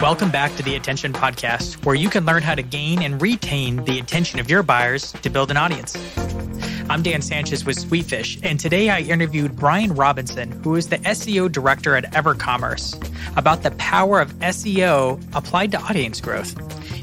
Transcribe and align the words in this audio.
Welcome 0.00 0.30
back 0.30 0.54
to 0.54 0.62
the 0.62 0.76
Attention 0.76 1.12
Podcast, 1.12 1.84
where 1.84 1.96
you 1.96 2.08
can 2.08 2.24
learn 2.24 2.40
how 2.40 2.54
to 2.54 2.62
gain 2.62 3.02
and 3.02 3.20
retain 3.20 3.82
the 3.84 3.98
attention 3.98 4.38
of 4.38 4.48
your 4.48 4.62
buyers 4.62 5.10
to 5.10 5.28
build 5.28 5.50
an 5.50 5.56
audience. 5.56 5.96
I'm 6.88 7.02
Dan 7.02 7.20
Sanchez 7.20 7.64
with 7.64 7.76
Sweetfish, 7.76 8.38
and 8.44 8.60
today 8.60 8.90
I 8.90 9.00
interviewed 9.00 9.56
Brian 9.56 9.92
Robinson, 9.92 10.52
who 10.62 10.76
is 10.76 10.88
the 10.88 10.98
SEO 10.98 11.50
director 11.50 11.96
at 11.96 12.12
EverCommerce, 12.12 12.96
about 13.36 13.64
the 13.64 13.72
power 13.72 14.20
of 14.20 14.32
SEO 14.34 15.20
applied 15.34 15.72
to 15.72 15.80
audience 15.80 16.20
growth. 16.20 16.54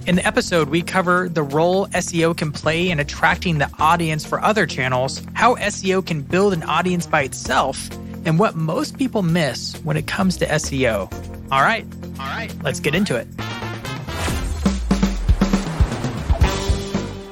In 0.07 0.15
the 0.15 0.25
episode, 0.25 0.69
we 0.69 0.81
cover 0.81 1.27
the 1.27 1.43
role 1.43 1.87
SEO 1.87 2.37
can 2.37 2.53
play 2.53 2.89
in 2.89 3.01
attracting 3.01 3.57
the 3.57 3.69
audience 3.77 4.25
for 4.25 4.39
other 4.39 4.65
channels, 4.65 5.21
how 5.33 5.55
SEO 5.55 6.05
can 6.05 6.21
build 6.21 6.53
an 6.53 6.63
audience 6.63 7.05
by 7.05 7.23
itself, 7.23 7.89
and 8.23 8.39
what 8.39 8.55
most 8.55 8.97
people 8.97 9.21
miss 9.21 9.75
when 9.83 9.97
it 9.97 10.07
comes 10.07 10.37
to 10.37 10.45
SEO. 10.45 11.11
All 11.51 11.61
right, 11.61 11.85
all 12.19 12.25
right, 12.27 12.53
let's 12.63 12.79
get 12.79 12.95
into 12.95 13.15
it. 13.15 13.27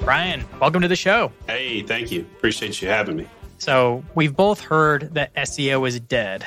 Brian, 0.03 0.45
welcome 0.59 0.81
to 0.81 0.87
the 0.89 0.97
show. 0.97 1.31
Hey, 1.47 1.81
thank 1.81 2.11
you. 2.11 2.21
Appreciate 2.37 2.81
you 2.81 2.89
having 2.89 3.15
me. 3.15 3.27
So, 3.57 4.03
we've 4.15 4.35
both 4.35 4.59
heard 4.59 5.13
that 5.13 5.33
SEO 5.35 5.87
is 5.87 5.97
dead. 6.01 6.45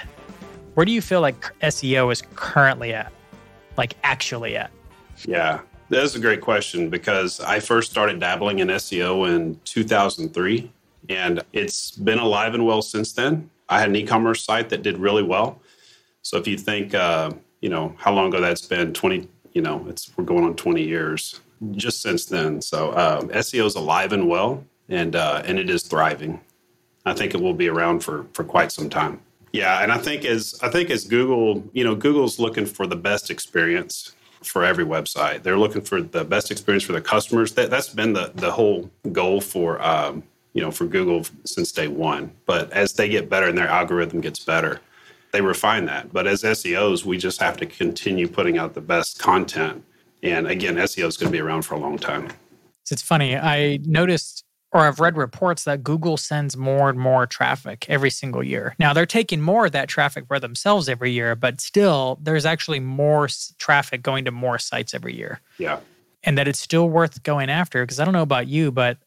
Where 0.74 0.84
do 0.84 0.92
you 0.92 1.00
feel 1.00 1.22
like 1.22 1.40
SEO 1.60 2.12
is 2.12 2.22
currently 2.34 2.92
at? 2.92 3.10
Like, 3.78 3.94
actually 4.02 4.58
at? 4.58 4.70
Yeah, 5.24 5.60
that's 5.88 6.14
a 6.16 6.20
great 6.20 6.42
question 6.42 6.90
because 6.90 7.40
I 7.40 7.60
first 7.60 7.90
started 7.90 8.20
dabbling 8.20 8.58
in 8.58 8.68
SEO 8.68 9.34
in 9.34 9.58
2003, 9.64 10.70
and 11.08 11.42
it's 11.54 11.92
been 11.92 12.18
alive 12.18 12.52
and 12.52 12.66
well 12.66 12.82
since 12.82 13.14
then. 13.14 13.48
I 13.70 13.80
had 13.80 13.88
an 13.88 13.96
e 13.96 14.04
commerce 14.04 14.44
site 14.44 14.68
that 14.68 14.82
did 14.82 14.98
really 14.98 15.22
well. 15.22 15.58
So, 16.20 16.36
if 16.36 16.46
you 16.46 16.58
think, 16.58 16.94
uh, 16.94 17.30
you 17.60 17.68
know, 17.68 17.94
how 17.98 18.12
long 18.12 18.28
ago 18.28 18.40
that's 18.40 18.66
been 18.66 18.92
20, 18.92 19.28
you 19.52 19.62
know, 19.62 19.84
it's 19.88 20.10
we're 20.16 20.24
going 20.24 20.44
on 20.44 20.54
20 20.54 20.82
years 20.82 21.40
just 21.72 22.02
since 22.02 22.26
then. 22.26 22.60
So 22.60 22.90
um, 22.90 23.28
SEO 23.30 23.66
is 23.66 23.74
alive 23.74 24.12
and 24.12 24.28
well, 24.28 24.64
and 24.88 25.16
uh, 25.16 25.42
and 25.44 25.58
it 25.58 25.70
is 25.70 25.82
thriving. 25.82 26.40
I 27.04 27.14
think 27.14 27.34
it 27.34 27.40
will 27.40 27.54
be 27.54 27.68
around 27.68 28.00
for 28.00 28.26
for 28.32 28.44
quite 28.44 28.72
some 28.72 28.90
time. 28.90 29.20
Yeah, 29.52 29.82
and 29.82 29.90
I 29.90 29.98
think 29.98 30.24
as 30.24 30.58
I 30.62 30.68
think 30.68 30.90
as 30.90 31.04
Google, 31.04 31.64
you 31.72 31.84
know, 31.84 31.94
Google's 31.94 32.38
looking 32.38 32.66
for 32.66 32.86
the 32.86 32.96
best 32.96 33.30
experience 33.30 34.12
for 34.42 34.64
every 34.64 34.84
website. 34.84 35.42
They're 35.42 35.58
looking 35.58 35.82
for 35.82 36.02
the 36.02 36.24
best 36.24 36.50
experience 36.50 36.84
for 36.84 36.92
their 36.92 37.00
customers. 37.00 37.52
That 37.54 37.70
that's 37.70 37.88
been 37.88 38.12
the 38.12 38.32
the 38.34 38.50
whole 38.50 38.90
goal 39.12 39.40
for 39.40 39.80
um, 39.82 40.22
you 40.52 40.62
know 40.62 40.70
for 40.70 40.86
Google 40.86 41.24
since 41.44 41.72
day 41.72 41.88
one. 41.88 42.32
But 42.44 42.72
as 42.72 42.92
they 42.92 43.08
get 43.08 43.28
better 43.28 43.48
and 43.48 43.56
their 43.56 43.68
algorithm 43.68 44.20
gets 44.20 44.40
better, 44.40 44.80
they 45.36 45.42
refine 45.42 45.84
that. 45.84 46.12
But 46.12 46.26
as 46.26 46.42
SEOs, 46.42 47.04
we 47.04 47.18
just 47.18 47.40
have 47.40 47.56
to 47.58 47.66
continue 47.66 48.26
putting 48.26 48.58
out 48.58 48.74
the 48.74 48.80
best 48.80 49.18
content 49.18 49.84
and 50.22 50.46
again, 50.46 50.76
SEO 50.76 51.06
is 51.06 51.16
going 51.16 51.30
to 51.30 51.36
be 51.36 51.40
around 51.40 51.62
for 51.62 51.74
a 51.74 51.78
long 51.78 51.98
time. 51.98 52.28
It's 52.90 53.02
funny. 53.02 53.36
I 53.36 53.78
noticed 53.84 54.44
or 54.72 54.80
I've 54.80 55.00
read 55.00 55.16
reports 55.16 55.64
that 55.64 55.82
Google 55.84 56.16
sends 56.16 56.56
more 56.56 56.90
and 56.90 56.98
more 56.98 57.24
traffic 57.26 57.86
every 57.88 58.10
single 58.10 58.42
year. 58.42 58.74
Now 58.78 58.92
they're 58.92 59.06
taking 59.06 59.40
more 59.40 59.66
of 59.66 59.72
that 59.72 59.88
traffic 59.88 60.26
for 60.26 60.38
themselves 60.40 60.88
every 60.88 61.12
year, 61.12 61.34
but 61.34 61.60
still 61.60 62.18
there's 62.20 62.44
actually 62.44 62.80
more 62.80 63.28
traffic 63.58 64.02
going 64.02 64.24
to 64.24 64.30
more 64.30 64.58
sites 64.58 64.92
every 64.92 65.16
year. 65.16 65.40
Yeah. 65.58 65.80
And 66.24 66.36
that 66.36 66.48
it's 66.48 66.58
still 66.58 66.88
worth 66.90 67.22
going 67.22 67.48
after 67.48 67.84
because 67.84 68.00
I 68.00 68.04
don't 68.04 68.12
know 68.12 68.22
about 68.22 68.48
you, 68.48 68.72
but 68.72 68.98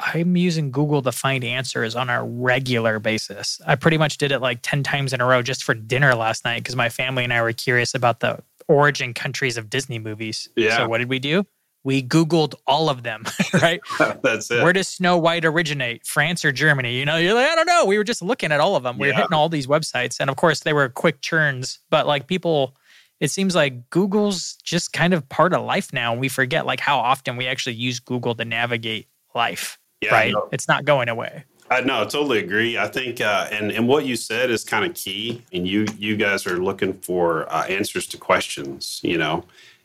I'm 0.00 0.36
using 0.36 0.70
Google 0.70 1.02
to 1.02 1.12
find 1.12 1.44
answers 1.44 1.94
on 1.94 2.08
a 2.08 2.24
regular 2.24 2.98
basis. 2.98 3.60
I 3.66 3.76
pretty 3.76 3.98
much 3.98 4.16
did 4.16 4.32
it 4.32 4.40
like 4.40 4.60
10 4.62 4.82
times 4.82 5.12
in 5.12 5.20
a 5.20 5.26
row 5.26 5.42
just 5.42 5.62
for 5.62 5.74
dinner 5.74 6.14
last 6.14 6.44
night 6.44 6.60
because 6.60 6.74
my 6.74 6.88
family 6.88 7.24
and 7.24 7.32
I 7.32 7.42
were 7.42 7.52
curious 7.52 7.94
about 7.94 8.20
the 8.20 8.38
origin 8.66 9.12
countries 9.12 9.56
of 9.56 9.68
Disney 9.68 9.98
movies. 9.98 10.48
Yeah. 10.56 10.78
So 10.78 10.88
what 10.88 10.98
did 10.98 11.10
we 11.10 11.18
do? 11.18 11.44
We 11.82 12.02
Googled 12.02 12.54
all 12.66 12.88
of 12.88 13.02
them, 13.02 13.24
right? 13.54 13.80
That's 14.22 14.50
it. 14.50 14.62
Where 14.62 14.72
does 14.72 14.88
Snow 14.88 15.18
White 15.18 15.44
originate? 15.44 16.06
France 16.06 16.44
or 16.44 16.52
Germany? 16.52 16.98
You 16.98 17.04
know, 17.04 17.16
you're 17.16 17.34
like, 17.34 17.48
I 17.48 17.54
don't 17.54 17.66
know. 17.66 17.84
We 17.86 17.98
were 17.98 18.04
just 18.04 18.22
looking 18.22 18.52
at 18.52 18.60
all 18.60 18.76
of 18.76 18.82
them. 18.82 18.98
We 18.98 19.08
were 19.08 19.14
hitting 19.14 19.32
all 19.32 19.48
these 19.48 19.66
websites. 19.66 20.18
And 20.20 20.30
of 20.30 20.36
course, 20.36 20.60
they 20.60 20.72
were 20.72 20.88
quick 20.88 21.20
churns, 21.20 21.78
but 21.90 22.06
like 22.06 22.26
people, 22.26 22.76
it 23.18 23.30
seems 23.30 23.54
like 23.54 23.90
Google's 23.90 24.56
just 24.62 24.92
kind 24.92 25.12
of 25.12 25.28
part 25.28 25.52
of 25.52 25.64
life 25.64 25.92
now. 25.92 26.12
And 26.12 26.20
we 26.20 26.28
forget 26.28 26.64
like 26.64 26.80
how 26.80 26.98
often 26.98 27.36
we 27.36 27.46
actually 27.46 27.76
use 27.76 27.98
Google 27.98 28.34
to 28.34 28.44
navigate 28.44 29.08
life, 29.34 29.78
yeah, 30.00 30.12
right? 30.12 30.32
No. 30.32 30.48
It's 30.52 30.68
not 30.68 30.84
going 30.84 31.08
away. 31.08 31.44
I 31.70 31.80
no, 31.82 32.00
I 32.00 32.04
totally 32.04 32.40
agree. 32.40 32.76
I 32.76 32.88
think, 32.88 33.20
uh, 33.20 33.48
and 33.52 33.70
and 33.70 33.86
what 33.86 34.04
you 34.04 34.16
said 34.16 34.50
is 34.50 34.64
kind 34.64 34.84
of 34.84 34.94
key. 34.94 35.42
And 35.52 35.66
you 35.68 35.86
you 35.96 36.16
guys 36.16 36.46
are 36.46 36.58
looking 36.58 36.94
for 36.94 37.50
uh, 37.52 37.64
answers 37.66 38.06
to 38.08 38.16
questions, 38.16 39.00
you 39.04 39.18
know, 39.18 39.44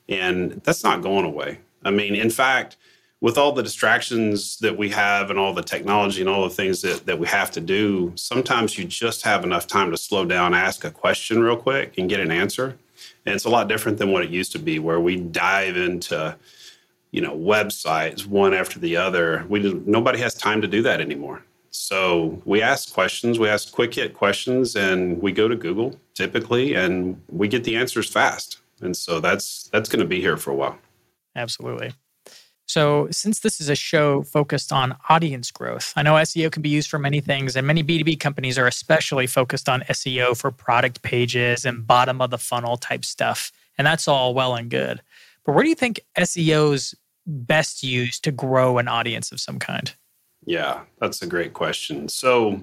and 0.10 0.54
that's 0.64 0.84
not 0.84 1.02
going 1.02 1.26
away. 1.26 1.60
I 1.84 1.92
mean, 1.92 2.16
in 2.16 2.32
fact, 2.32 2.78
with 3.22 3.38
all 3.38 3.52
the 3.52 3.62
distractions 3.62 4.58
that 4.60 4.76
we 4.76 4.90
have 4.90 5.30
and 5.30 5.38
all 5.38 5.54
the 5.54 5.62
technology 5.62 6.22
and 6.22 6.30
all 6.30 6.44
the 6.44 6.56
things 6.56 6.82
that 6.82 7.06
that 7.06 7.20
we 7.20 7.28
have 7.28 7.52
to 7.52 7.62
do, 7.62 8.12
sometimes 8.16 8.78
you 8.78 8.86
just 8.86 9.22
have 9.22 9.44
enough 9.44 9.68
time 9.68 9.92
to 9.92 9.98
slow 9.98 10.26
down, 10.26 10.56
ask 10.56 10.84
a 10.86 10.92
question 10.92 11.42
real 11.44 11.58
quick, 11.58 11.98
and 12.00 12.10
get 12.10 12.20
an 12.20 12.32
answer. 12.32 12.78
And 13.28 13.36
it's 13.36 13.46
a 13.46 13.50
lot 13.50 13.68
different 13.68 14.00
than 14.00 14.12
what 14.12 14.24
it 14.24 14.32
used 14.32 14.52
to 14.54 14.60
be, 14.60 14.80
where 14.80 15.00
we 15.00 15.18
dive 15.18 15.78
into 15.78 16.36
you 17.16 17.22
know 17.22 17.36
websites 17.36 18.26
one 18.26 18.54
after 18.54 18.78
the 18.78 18.98
other. 18.98 19.46
We 19.48 19.60
nobody 19.86 20.20
has 20.20 20.34
time 20.34 20.62
to 20.62 20.68
do 20.68 20.82
that 20.82 21.00
anymore. 21.00 21.44
So 21.72 22.42
we 22.46 22.62
ask 22.62 22.94
questions, 22.94 23.40
we 23.40 23.50
ask 23.50 23.72
quick 23.72 23.94
hit 23.94 24.14
questions, 24.14 24.76
and 24.76 25.22
we 25.22 25.32
go 25.32 25.48
to 25.48 25.56
Google 25.56 25.98
typically, 26.14 26.74
and 26.74 27.22
we 27.30 27.48
get 27.48 27.64
the 27.64 27.76
answers 27.78 28.10
fast. 28.10 28.60
And 28.82 28.96
so 28.96 29.20
that's 29.20 29.70
that's 29.72 29.88
going 29.88 30.02
to 30.02 30.06
be 30.06 30.20
here 30.20 30.36
for 30.36 30.52
a 30.52 30.56
while. 30.56 30.78
Absolutely. 31.36 31.94
So, 32.68 33.08
since 33.12 33.40
this 33.40 33.62
is 33.62 33.70
a 33.70 33.76
show 33.76 34.24
focused 34.24 34.74
on 34.74 34.98
audience 35.08 35.52
growth, 35.52 35.94
I 35.96 36.02
know 36.02 36.14
SEO 36.14 36.52
can 36.52 36.64
be 36.64 36.70
used 36.70 36.90
for 36.90 36.98
many 36.98 37.22
things, 37.22 37.56
and 37.56 37.66
many 37.66 37.84
B2B 37.84 38.20
companies 38.20 38.58
are 38.58 38.68
especially 38.68 39.28
focused 39.28 39.70
on 39.70 39.82
SEO 39.82 40.36
for 40.36 40.50
product 40.52 41.02
pages 41.04 41.64
and 41.64 41.86
bottom 41.86 42.22
of 42.22 42.32
the 42.32 42.40
funnel 42.40 42.76
type 42.76 43.06
stuff. 43.06 43.52
And 43.78 43.86
that's 43.86 44.08
all 44.08 44.34
well 44.34 44.56
and 44.56 44.70
good. 44.70 45.02
But 45.46 45.54
where 45.54 45.64
do 45.64 45.70
you 45.70 45.76
think 45.76 46.00
SEO's 46.18 46.96
best 47.26 47.84
used 47.84 48.24
to 48.24 48.32
grow 48.32 48.78
an 48.78 48.88
audience 48.88 49.32
of 49.32 49.40
some 49.40 49.60
kind? 49.60 49.94
Yeah, 50.46 50.82
that's 51.00 51.22
a 51.22 51.28
great 51.28 51.54
question. 51.54 52.08
So, 52.08 52.62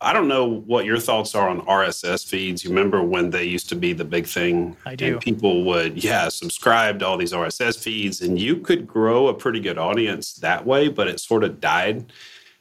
I 0.00 0.12
don't 0.12 0.28
know 0.28 0.46
what 0.46 0.84
your 0.84 0.98
thoughts 0.98 1.34
are 1.34 1.48
on 1.48 1.60
RSS 1.62 2.24
feeds. 2.26 2.62
You 2.62 2.70
remember 2.70 3.02
when 3.02 3.30
they 3.30 3.44
used 3.44 3.68
to 3.70 3.74
be 3.74 3.92
the 3.92 4.04
big 4.04 4.26
thing? 4.26 4.76
I 4.86 4.94
do. 4.94 5.14
And 5.14 5.20
people 5.20 5.64
would, 5.64 6.02
yeah, 6.02 6.28
subscribe 6.28 7.00
to 7.00 7.06
all 7.06 7.16
these 7.16 7.32
RSS 7.32 7.78
feeds, 7.78 8.20
and 8.20 8.38
you 8.38 8.58
could 8.58 8.86
grow 8.86 9.26
a 9.26 9.34
pretty 9.34 9.58
good 9.58 9.76
audience 9.76 10.34
that 10.34 10.64
way, 10.64 10.88
but 10.88 11.08
it 11.08 11.18
sort 11.18 11.42
of 11.42 11.60
died. 11.60 12.12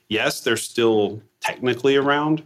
Yes, 0.10 0.42
they're 0.42 0.58
still 0.58 1.22
technically 1.40 1.96
around, 1.96 2.42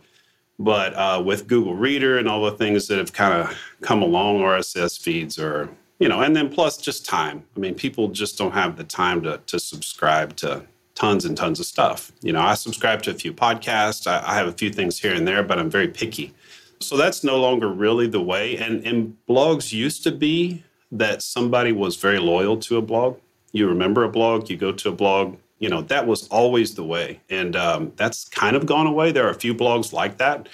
but 0.59 0.93
uh, 0.95 1.21
with 1.25 1.47
Google 1.47 1.75
Reader 1.75 2.17
and 2.17 2.27
all 2.27 2.43
the 2.43 2.51
things 2.51 2.87
that 2.87 2.97
have 2.97 3.13
kind 3.13 3.33
of 3.33 3.57
come 3.79 4.01
along, 4.01 4.39
RSS 4.39 4.99
feeds 4.99 5.39
are, 5.39 5.69
you 6.01 6.09
know, 6.09 6.21
and 6.21 6.35
then 6.35 6.49
plus 6.49 6.77
just 6.77 7.05
time. 7.05 7.43
I 7.55 7.59
mean, 7.59 7.75
people 7.75 8.07
just 8.07 8.35
don't 8.35 8.53
have 8.53 8.75
the 8.75 8.83
time 8.83 9.21
to, 9.21 9.39
to 9.45 9.59
subscribe 9.59 10.35
to 10.37 10.65
tons 10.95 11.25
and 11.25 11.37
tons 11.37 11.59
of 11.59 11.67
stuff. 11.67 12.11
You 12.23 12.33
know, 12.33 12.41
I 12.41 12.55
subscribe 12.55 13.03
to 13.03 13.11
a 13.11 13.13
few 13.13 13.31
podcasts, 13.31 14.07
I, 14.07 14.23
I 14.25 14.33
have 14.33 14.47
a 14.47 14.51
few 14.51 14.71
things 14.71 14.97
here 14.97 15.13
and 15.13 15.27
there, 15.27 15.43
but 15.43 15.59
I'm 15.59 15.69
very 15.69 15.87
picky. 15.87 16.33
So 16.79 16.97
that's 16.97 17.23
no 17.23 17.39
longer 17.39 17.67
really 17.67 18.07
the 18.07 18.19
way. 18.19 18.57
And, 18.57 18.83
and 18.83 19.15
blogs 19.29 19.71
used 19.71 20.03
to 20.05 20.11
be 20.11 20.63
that 20.91 21.21
somebody 21.21 21.71
was 21.71 21.97
very 21.97 22.17
loyal 22.17 22.57
to 22.57 22.77
a 22.77 22.81
blog. 22.81 23.19
You 23.51 23.67
remember 23.67 24.03
a 24.03 24.09
blog, 24.09 24.49
you 24.49 24.57
go 24.57 24.71
to 24.71 24.89
a 24.89 24.91
blog, 24.93 25.37
you 25.59 25.69
know, 25.69 25.81
that 25.83 26.07
was 26.07 26.27
always 26.29 26.73
the 26.73 26.83
way. 26.83 27.19
And 27.29 27.55
um, 27.55 27.93
that's 27.95 28.27
kind 28.27 28.55
of 28.55 28.65
gone 28.65 28.87
away. 28.87 29.11
There 29.11 29.27
are 29.27 29.31
a 29.31 29.35
few 29.35 29.53
blogs 29.53 29.93
like 29.93 30.17
that. 30.17 30.49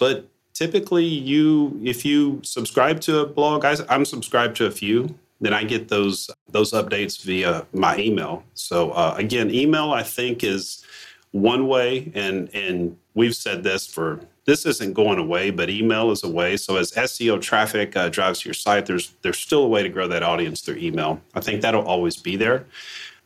But 0.00 0.26
typically, 0.58 1.04
you, 1.04 1.78
if 1.84 2.04
you 2.04 2.40
subscribe 2.42 3.00
to 3.02 3.20
a 3.20 3.26
blog, 3.26 3.64
I, 3.64 3.76
I'm 3.88 4.04
subscribed 4.04 4.56
to 4.56 4.66
a 4.66 4.70
few 4.70 5.14
then 5.40 5.54
I 5.54 5.64
get 5.64 5.88
those 5.88 6.30
those 6.50 6.72
updates 6.72 7.22
via 7.22 7.66
my 7.72 7.96
email. 7.98 8.42
So 8.54 8.90
uh, 8.90 9.14
again, 9.16 9.50
email 9.50 9.92
I 9.92 10.02
think 10.02 10.42
is 10.42 10.84
one 11.32 11.66
way, 11.68 12.10
and 12.14 12.52
and 12.54 12.96
we've 13.14 13.34
said 13.34 13.62
this 13.62 13.86
for 13.86 14.20
this 14.46 14.64
isn't 14.64 14.94
going 14.94 15.18
away, 15.18 15.50
but 15.50 15.68
email 15.68 16.10
is 16.10 16.24
a 16.24 16.28
way. 16.28 16.56
So 16.56 16.76
as 16.76 16.92
SEO 16.92 17.40
traffic 17.40 17.96
uh, 17.96 18.08
drives 18.08 18.40
to 18.40 18.48
your 18.48 18.54
site, 18.54 18.86
there's 18.86 19.12
there's 19.22 19.38
still 19.38 19.64
a 19.64 19.68
way 19.68 19.82
to 19.82 19.88
grow 19.88 20.08
that 20.08 20.22
audience 20.22 20.60
through 20.60 20.76
email. 20.76 21.20
I 21.34 21.40
think 21.40 21.62
that'll 21.62 21.86
always 21.86 22.16
be 22.16 22.36
there. 22.36 22.66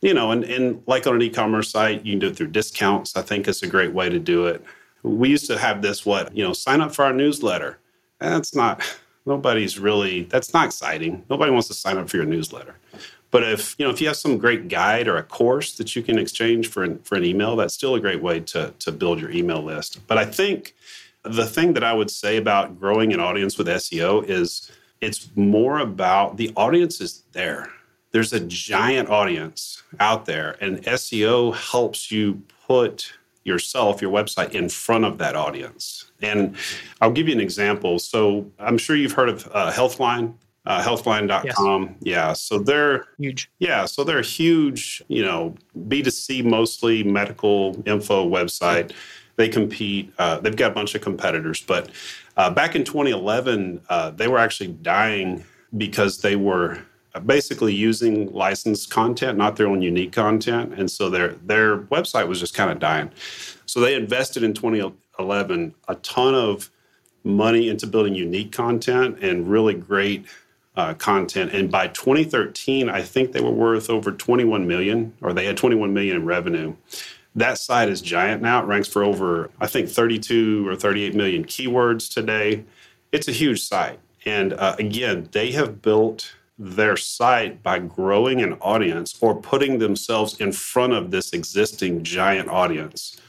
You 0.01 0.13
know, 0.13 0.31
and, 0.31 0.43
and 0.43 0.83
like 0.85 1.07
on 1.07 1.15
an 1.15 1.21
e-commerce 1.21 1.69
site, 1.69 2.05
you 2.05 2.11
can 2.11 2.19
do 2.19 2.27
it 2.27 2.35
through 2.35 2.47
discounts. 2.47 3.15
I 3.15 3.21
think 3.21 3.47
it's 3.47 3.63
a 3.63 3.67
great 3.67 3.93
way 3.93 4.09
to 4.09 4.19
do 4.19 4.47
it. 4.47 4.61
We 5.03 5.29
used 5.29 5.47
to 5.47 5.57
have 5.57 5.81
this 5.81 6.05
what, 6.05 6.35
you 6.35 6.43
know, 6.43 6.53
sign 6.53 6.81
up 6.81 6.95
for 6.95 7.05
our 7.05 7.13
newsletter. 7.13 7.77
That's 8.19 8.55
not 8.55 8.81
nobody's 9.25 9.79
really 9.79 10.23
that's 10.23 10.53
not 10.53 10.65
exciting 10.65 11.23
nobody 11.29 11.49
wants 11.49 11.69
to 11.69 11.73
sign 11.73 11.97
up 11.97 12.09
for 12.09 12.17
your 12.17 12.25
newsletter 12.25 12.75
but 13.31 13.41
if 13.41 13.73
you 13.79 13.85
know 13.85 13.89
if 13.89 14.01
you 14.01 14.07
have 14.07 14.17
some 14.17 14.37
great 14.37 14.67
guide 14.67 15.07
or 15.07 15.15
a 15.15 15.23
course 15.23 15.75
that 15.75 15.95
you 15.95 16.03
can 16.03 16.19
exchange 16.19 16.67
for 16.67 16.83
an, 16.83 16.99
for 16.99 17.15
an 17.15 17.23
email 17.23 17.55
that's 17.55 17.73
still 17.73 17.95
a 17.95 18.01
great 18.01 18.21
way 18.21 18.41
to 18.41 18.73
to 18.79 18.91
build 18.91 19.21
your 19.21 19.31
email 19.31 19.61
list 19.61 20.05
but 20.07 20.17
i 20.17 20.25
think 20.25 20.75
the 21.23 21.45
thing 21.45 21.71
that 21.73 21.85
i 21.85 21.93
would 21.93 22.11
say 22.11 22.35
about 22.35 22.77
growing 22.77 23.13
an 23.13 23.21
audience 23.21 23.57
with 23.57 23.67
seo 23.67 24.21
is 24.27 24.69
It's 25.03 25.29
more 25.35 25.79
about 25.79 26.37
the 26.37 26.53
audience 26.55 27.01
is 27.01 27.23
there. 27.33 27.69
There's 28.11 28.31
a 28.31 28.39
giant 28.39 29.09
audience 29.09 29.83
out 29.99 30.25
there, 30.25 30.55
and 30.61 30.81
SEO 30.83 31.53
helps 31.53 32.09
you 32.09 32.41
put 32.65 33.11
yourself, 33.43 34.01
your 34.01 34.11
website, 34.11 34.51
in 34.51 34.69
front 34.69 35.05
of 35.05 35.17
that 35.17 35.35
audience. 35.35 36.11
And 36.21 36.55
I'll 37.01 37.11
give 37.11 37.27
you 37.27 37.33
an 37.33 37.41
example. 37.41 37.99
So 37.99 38.51
I'm 38.59 38.77
sure 38.77 38.95
you've 38.95 39.13
heard 39.13 39.29
of 39.29 39.49
uh, 39.53 39.71
Healthline. 39.71 40.35
Uh, 40.65 40.81
healthline.com. 40.81 41.83
Yes. 41.83 41.97
Yeah. 42.01 42.31
So 42.31 42.57
they're 42.57 43.05
huge. 43.19 43.51
Yeah. 43.59 43.83
So 43.83 44.05
they're 44.05 44.19
a 44.19 44.23
huge, 44.23 45.03
you 45.09 45.21
know, 45.21 45.55
B2C 45.77 46.45
mostly 46.45 47.03
medical 47.03 47.83
info 47.85 48.25
website. 48.25 48.93
They 49.35 49.49
compete. 49.49 50.13
Uh, 50.17 50.39
they've 50.39 50.55
got 50.55 50.71
a 50.71 50.73
bunch 50.73 50.95
of 50.95 51.01
competitors. 51.01 51.61
But 51.61 51.89
uh, 52.37 52.49
back 52.49 52.77
in 52.77 52.85
2011, 52.85 53.81
uh, 53.89 54.11
they 54.11 54.29
were 54.29 54.37
actually 54.37 54.69
dying 54.69 55.43
because 55.75 56.21
they 56.21 56.37
were 56.37 56.79
basically 57.19 57.73
using 57.73 58.31
licensed 58.33 58.89
content, 58.89 59.37
not 59.37 59.55
their 59.55 59.67
own 59.67 59.81
unique 59.81 60.11
content, 60.11 60.73
and 60.73 60.89
so 60.89 61.09
their 61.09 61.29
their 61.45 61.79
website 61.79 62.27
was 62.27 62.39
just 62.39 62.53
kind 62.55 62.71
of 62.71 62.79
dying. 62.79 63.11
So 63.65 63.79
they 63.79 63.95
invested 63.95 64.43
in 64.43 64.53
2011 64.53 65.75
a 65.87 65.95
ton 65.95 66.35
of 66.35 66.69
money 67.23 67.69
into 67.69 67.87
building 67.87 68.15
unique 68.15 68.51
content 68.51 69.19
and 69.21 69.47
really 69.47 69.73
great 69.73 70.25
uh, 70.75 70.93
content. 70.95 71.53
And 71.53 71.71
by 71.71 71.87
2013, 71.87 72.89
I 72.89 73.01
think 73.01 73.31
they 73.31 73.41
were 73.41 73.51
worth 73.51 73.89
over 73.89 74.11
21 74.11 74.67
million, 74.67 75.13
or 75.21 75.33
they 75.33 75.45
had 75.45 75.57
21 75.57 75.93
million 75.93 76.17
in 76.17 76.25
revenue. 76.25 76.75
That 77.35 77.57
site 77.57 77.89
is 77.89 78.01
giant 78.01 78.41
now. 78.41 78.61
It 78.61 78.65
ranks 78.65 78.87
for 78.87 79.03
over, 79.03 79.49
I 79.59 79.67
think, 79.67 79.89
32 79.89 80.67
or 80.67 80.75
38 80.75 81.15
million 81.15 81.45
keywords 81.45 82.11
today. 82.11 82.63
It's 83.11 83.27
a 83.27 83.31
huge 83.31 83.61
site. 83.61 83.99
And 84.25 84.53
uh, 84.53 84.75
again, 84.79 85.29
they 85.31 85.51
have 85.51 85.81
built 85.81 86.33
their 86.57 86.95
site 86.95 87.63
by 87.63 87.79
growing 87.79 88.41
an 88.41 88.53
audience 88.53 89.17
or 89.21 89.35
putting 89.35 89.79
themselves 89.79 90.39
in 90.39 90.51
front 90.51 90.93
of 90.93 91.11
this 91.11 91.33
existing 91.33 92.03
giant 92.03 92.49
audience 92.49 93.19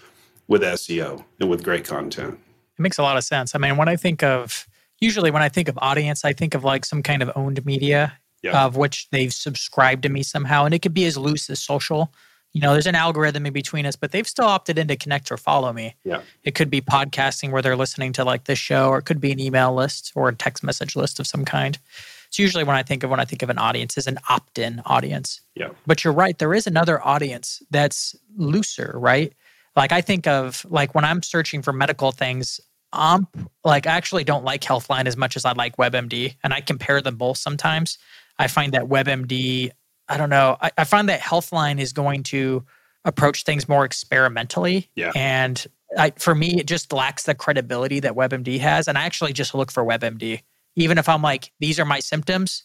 with 0.47 0.63
SEO 0.63 1.25
and 1.41 1.49
with 1.49 1.65
great 1.65 1.85
content. 1.85 2.39
It 2.79 2.83
makes 2.83 2.99
a 2.99 3.03
lot 3.03 3.17
of 3.17 3.25
sense. 3.25 3.55
I 3.55 3.59
mean, 3.59 3.77
when 3.77 3.89
I 3.89 3.97
think 3.97 4.23
of 4.23 4.67
usually 5.01 5.31
when 5.31 5.43
I 5.43 5.49
think 5.49 5.69
of 5.69 5.79
audience, 5.81 6.25
I 6.25 6.33
think 6.33 6.55
of 6.55 6.65
like 6.65 6.85
some 6.85 7.03
kind 7.03 7.23
of 7.23 7.31
owned 7.35 7.65
media 7.65 8.19
yeah. 8.43 8.65
of 8.65 8.77
which 8.77 9.09
they've 9.11 9.33
subscribed 9.33 10.03
to 10.03 10.09
me 10.09 10.23
somehow. 10.23 10.65
And 10.65 10.75
it 10.75 10.81
could 10.81 10.95
be 10.95 11.07
as 11.07 11.17
loose 11.17 11.49
as 11.51 11.61
social. 11.61 12.13
You 12.53 12.61
know, 12.61 12.73
there's 12.73 12.87
an 12.87 12.95
algorithm 12.95 13.47
in 13.47 13.53
between 13.53 13.85
us, 13.87 13.97
but 13.97 14.13
they've 14.13 14.29
still 14.29 14.45
opted 14.45 14.79
in 14.79 14.87
to 14.89 14.97
connect 14.97 15.33
or 15.33 15.37
follow 15.37 15.73
me. 15.73 15.97
Yeah. 16.05 16.21
It 16.45 16.55
could 16.55 16.71
be 16.71 16.81
podcasting 16.81 17.51
where 17.51 17.63
they're 17.63 17.75
listening 17.75 18.13
to 18.13 18.25
like 18.25 18.45
this 18.45 18.59
show, 18.59 18.91
or 18.91 18.99
it 18.99 19.07
could 19.07 19.21
be 19.21 19.33
an 19.33 19.41
email 19.41 19.75
list 19.75 20.13
or 20.15 20.29
a 20.29 20.35
text 20.35 20.63
message 20.63 20.95
list 20.95 21.19
of 21.19 21.27
some 21.27 21.45
kind. 21.45 21.79
It's 22.35 22.39
usually 22.41 22.65
when 22.65 22.75
I 22.75 22.83
think 22.83 23.05
of 23.05 23.11
when 23.11 23.21
I 23.21 23.25
think 23.25 23.43
of 23.43 23.51
an 23.51 23.59
audience 23.59 23.97
is 23.97 24.09
an 24.09 24.19
opt-in 24.29 24.83
audience. 24.87 25.41
Yeah. 25.55 25.69
But 25.87 26.03
you're 26.03 26.13
right, 26.13 26.37
there 26.37 26.53
is 26.53 26.67
another 26.67 27.01
audience 27.07 27.63
that's 27.71 28.17
looser, 28.37 28.93
right? 28.97 29.33
Like 29.77 29.93
I 29.93 30.01
think 30.01 30.27
of 30.27 30.67
like 30.69 30.97
when 30.97 31.05
I'm 31.05 31.23
searching 31.23 31.63
for 31.63 31.73
medical 31.73 32.11
things, 32.11 32.61
I'm 32.93 33.29
like 33.63 33.87
I 33.87 33.93
actually 33.93 34.25
don't 34.25 34.43
like 34.43 34.63
Healthline 34.63 35.07
as 35.07 35.17
much 35.17 35.37
as 35.37 35.45
I 35.45 35.53
like 35.53 35.77
WebMD, 35.77 36.35
and 36.43 36.53
I 36.53 36.61
compare 36.61 37.01
them 37.01 37.15
both 37.15 37.37
sometimes. 37.37 37.99
I 38.37 38.49
find 38.49 38.73
that 38.73 38.87
WebMD, 38.87 39.71
I 40.09 40.17
don't 40.17 40.31
know, 40.31 40.57
I, 40.61 40.73
I 40.77 40.83
find 40.83 41.09
that 41.11 41.21
Healthline 41.21 41.79
is 41.79 41.93
going 41.93 42.25
to 42.25 42.65
approach 43.05 43.45
things 43.45 43.69
more 43.69 43.85
experimentally. 43.85 44.91
Yeah. 44.97 45.13
And 45.15 45.65
I, 45.97 46.11
for 46.17 46.35
me, 46.35 46.59
it 46.59 46.67
just 46.67 46.93
lacks 46.93 47.23
the 47.23 47.37
credibility 47.37 48.01
that 48.01 48.15
WebMD 48.15 48.59
has. 48.59 48.89
And 48.89 48.99
I 48.99 49.05
actually 49.05 49.35
just 49.35 49.55
look 49.55 49.71
for 49.71 49.85
WebMD 49.85 50.41
even 50.77 50.99
if 50.99 51.09
I'm 51.09 51.23
like, 51.23 51.53
these 51.61 51.79
are 51.79 51.85
my 51.85 52.01
symptoms, 52.01 52.65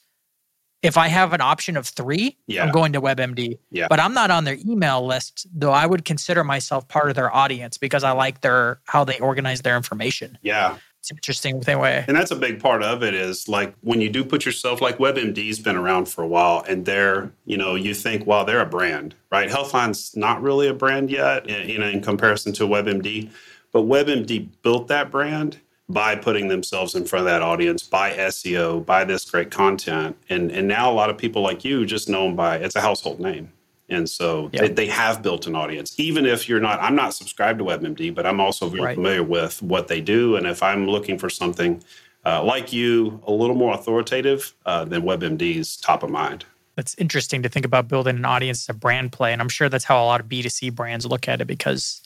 if 0.82 0.98
I 0.98 1.08
have 1.10 1.34
an 1.34 1.42
option 1.42 1.76
of 1.76 1.86
three, 1.88 2.38
yeah. 2.48 2.64
I'm 2.64 2.72
going 2.72 2.94
to 2.94 3.02
WebMD. 3.02 3.60
Yeah. 3.72 3.88
But 3.90 4.00
I'm 4.00 4.14
not 4.14 4.32
on 4.32 4.46
their 4.46 4.58
email 4.66 5.06
list, 5.06 5.48
though 5.54 5.72
I 5.72 5.86
would 5.86 6.06
consider 6.06 6.44
myself 6.44 6.88
part 6.88 7.10
of 7.10 7.16
their 7.16 7.34
audience 7.36 7.78
because 7.78 8.04
I 8.04 8.12
like 8.12 8.42
their 8.42 8.80
how 8.86 9.04
they 9.04 9.20
organize 9.20 9.62
their 9.62 9.76
information. 9.76 10.38
Yeah. 10.42 10.78
It's 11.00 11.12
interesting 11.12 11.62
way. 11.80 12.04
And 12.08 12.18
that's 12.18 12.32
a 12.32 12.36
big 12.36 12.62
part 12.62 12.84
of 12.84 13.04
it 13.04 13.14
is 13.14 13.48
like 13.48 13.74
when 13.82 14.02
you 14.02 14.10
do 14.10 14.24
put 14.24 14.46
yourself 14.46 14.82
like 14.82 14.98
WebMD's 14.98 15.60
been 15.60 15.78
around 15.78 16.10
for 16.10 16.24
a 16.24 16.28
while 16.28 16.64
and 16.68 16.86
they're, 16.86 17.32
you 17.46 17.58
know, 17.58 17.76
you 17.76 17.94
think, 17.94 18.28
well, 18.28 18.44
they're 18.44 18.60
a 18.60 18.66
brand, 18.66 19.16
right? 19.32 19.50
Healthline's 19.50 20.16
not 20.18 20.42
really 20.42 20.68
a 20.68 20.74
brand 20.74 21.10
yet, 21.10 21.48
you 21.48 21.78
know, 21.78 21.88
in 21.88 22.02
comparison 22.02 22.52
to 22.54 22.64
WebMD. 22.64 23.30
But 23.72 23.84
WebMD 23.84 24.50
built 24.62 24.90
that 24.90 25.10
brand 25.10 25.60
by 25.90 26.16
putting 26.16 26.48
themselves 26.48 26.94
in 26.94 27.04
front 27.04 27.22
of 27.22 27.32
that 27.32 27.42
audience, 27.42 27.84
by 27.84 28.12
SEO, 28.14 28.86
by 28.86 29.04
this 29.04 29.30
great 29.30 29.50
content. 29.50 30.16
And, 30.30 30.52
and 30.52 30.68
now 30.68 30.92
a 30.92 30.94
lot 30.94 31.10
of 31.10 31.18
people 31.18 31.42
like 31.42 31.66
you 31.66 31.86
just 31.86 32.08
know 32.08 32.26
them 32.26 32.36
by 32.36 32.58
it's 32.58 32.76
a 32.76 32.82
household 32.82 33.20
name. 33.20 33.52
And 33.92 34.08
so 34.08 34.50
they, 34.54 34.68
they, 34.68 34.86
have 34.86 35.24
built 35.24 35.48
an 35.48 35.56
audience. 35.56 36.00
Even 36.00 36.28
if 36.28 36.48
you're 36.48 36.60
not, 36.60 36.80
I'm 36.80 36.96
not 36.96 37.16
subscribed 37.16 37.58
to 37.58 37.66
WebMD, 37.66 38.14
but 38.14 38.28
I'm 38.28 38.40
also 38.40 38.70
very 38.70 38.84
right. 38.84 38.96
familiar 38.96 39.24
with 39.24 39.64
what 39.64 39.88
they 39.88 40.00
do. 40.00 40.36
And 40.36 40.46
if 40.46 40.62
I'm 40.62 40.88
looking 40.88 41.18
for 41.18 41.28
something 41.28 41.82
uh, 42.24 42.44
like 42.44 42.72
you, 42.72 43.20
a 43.26 43.32
little 43.32 43.56
more 43.56 43.74
authoritative, 43.74 44.54
uh, 44.68 44.86
then 44.86 45.02
WebMD's 45.02 45.76
top 45.78 46.04
of 46.04 46.12
mind. 46.12 46.46
That's 46.76 46.94
interesting 47.00 47.42
to 47.42 47.50
think 47.50 47.66
about 47.66 47.88
building 47.88 48.18
an 48.18 48.26
audience 48.26 48.66
as 48.66 48.76
a 48.76 48.78
brand 48.78 49.12
play. 49.12 49.34
And 49.34 49.42
I'm 49.42 49.50
sure 49.50 49.70
that's 49.70 49.86
how 49.86 50.04
a 50.04 50.06
lot 50.06 50.22
of 50.22 50.28
B2C 50.28 50.76
brands 50.76 51.08
look 51.08 51.28
at 51.28 51.42
it 51.42 51.46
because, 51.46 52.04